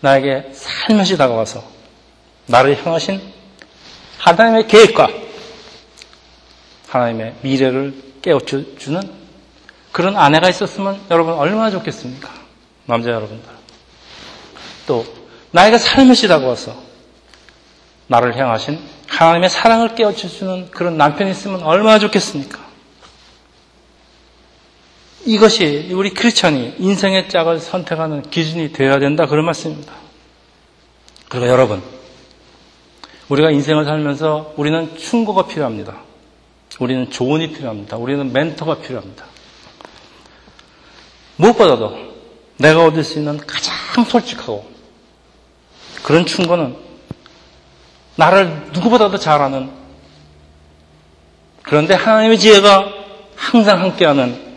나에게 0.00 0.50
살며시 0.52 1.16
다가와서 1.16 1.64
나를 2.46 2.84
향하신 2.84 3.22
하나님의 4.18 4.66
계획과 4.66 5.08
하나님의 6.88 7.36
미래를 7.42 7.94
깨우쳐주는 8.22 9.00
그런 9.92 10.16
아내가 10.16 10.48
있었으면 10.48 11.00
여러분 11.10 11.34
얼마나 11.34 11.70
좋겠습니까? 11.70 12.28
남자 12.86 13.10
여러분들. 13.10 13.48
또 14.86 15.17
나에게 15.50 15.78
살며시 15.78 16.28
다가와서 16.28 16.74
나를 18.06 18.36
향하신 18.36 18.78
하나님의 19.06 19.48
사랑을 19.50 19.94
깨우쳐주는 19.94 20.70
그런 20.70 20.96
남편이 20.96 21.30
있으면 21.30 21.62
얼마나 21.62 21.98
좋겠습니까? 21.98 22.68
이것이 25.24 25.90
우리 25.92 26.14
크리스천이 26.14 26.76
인생의 26.78 27.28
짝을 27.28 27.60
선택하는 27.60 28.22
기준이 28.30 28.72
되어야 28.72 28.98
된다 28.98 29.26
그런 29.26 29.44
말씀입니다. 29.44 29.92
그리고 31.28 31.48
여러분, 31.48 31.82
우리가 33.28 33.50
인생을 33.50 33.84
살면서 33.84 34.54
우리는 34.56 34.96
충고가 34.96 35.46
필요합니다. 35.46 35.96
우리는 36.78 37.10
조언이 37.10 37.52
필요합니다. 37.52 37.96
우리는 37.96 38.32
멘토가 38.32 38.78
필요합니다. 38.78 39.24
무엇보다도 41.36 41.98
내가 42.56 42.84
얻을 42.84 43.04
수 43.04 43.18
있는 43.18 43.36
가장 43.38 43.74
솔직하고 44.04 44.77
그런 46.02 46.26
충고는 46.26 46.76
나를 48.16 48.70
누구보다도 48.72 49.18
잘 49.18 49.40
아는 49.40 49.70
그런데 51.62 51.94
하나님의 51.94 52.38
지혜가 52.38 52.92
항상 53.36 53.80
함께하는 53.80 54.48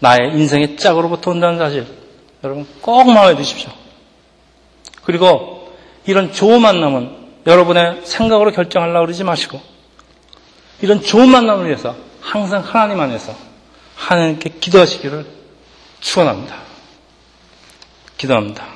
나의 0.00 0.32
인생의 0.34 0.76
짝으로부터 0.76 1.30
온다는 1.30 1.58
사실 1.58 1.86
여러분 2.44 2.66
꼭 2.80 3.10
마음에 3.10 3.34
드십시오. 3.36 3.70
그리고 5.04 5.74
이런 6.04 6.32
좋은 6.32 6.60
만남은 6.60 7.26
여러분의 7.46 8.02
생각으로 8.04 8.52
결정하려고 8.52 9.06
그러지 9.06 9.24
마시고 9.24 9.60
이런 10.82 11.00
좋은 11.00 11.28
만남을 11.30 11.66
위해서 11.66 11.96
항상 12.20 12.62
하나님 12.62 13.00
안에서 13.00 13.34
하나님께 13.94 14.50
기도하시기를 14.60 15.26
축원합니다. 16.00 16.56
기도합니다. 18.18 18.75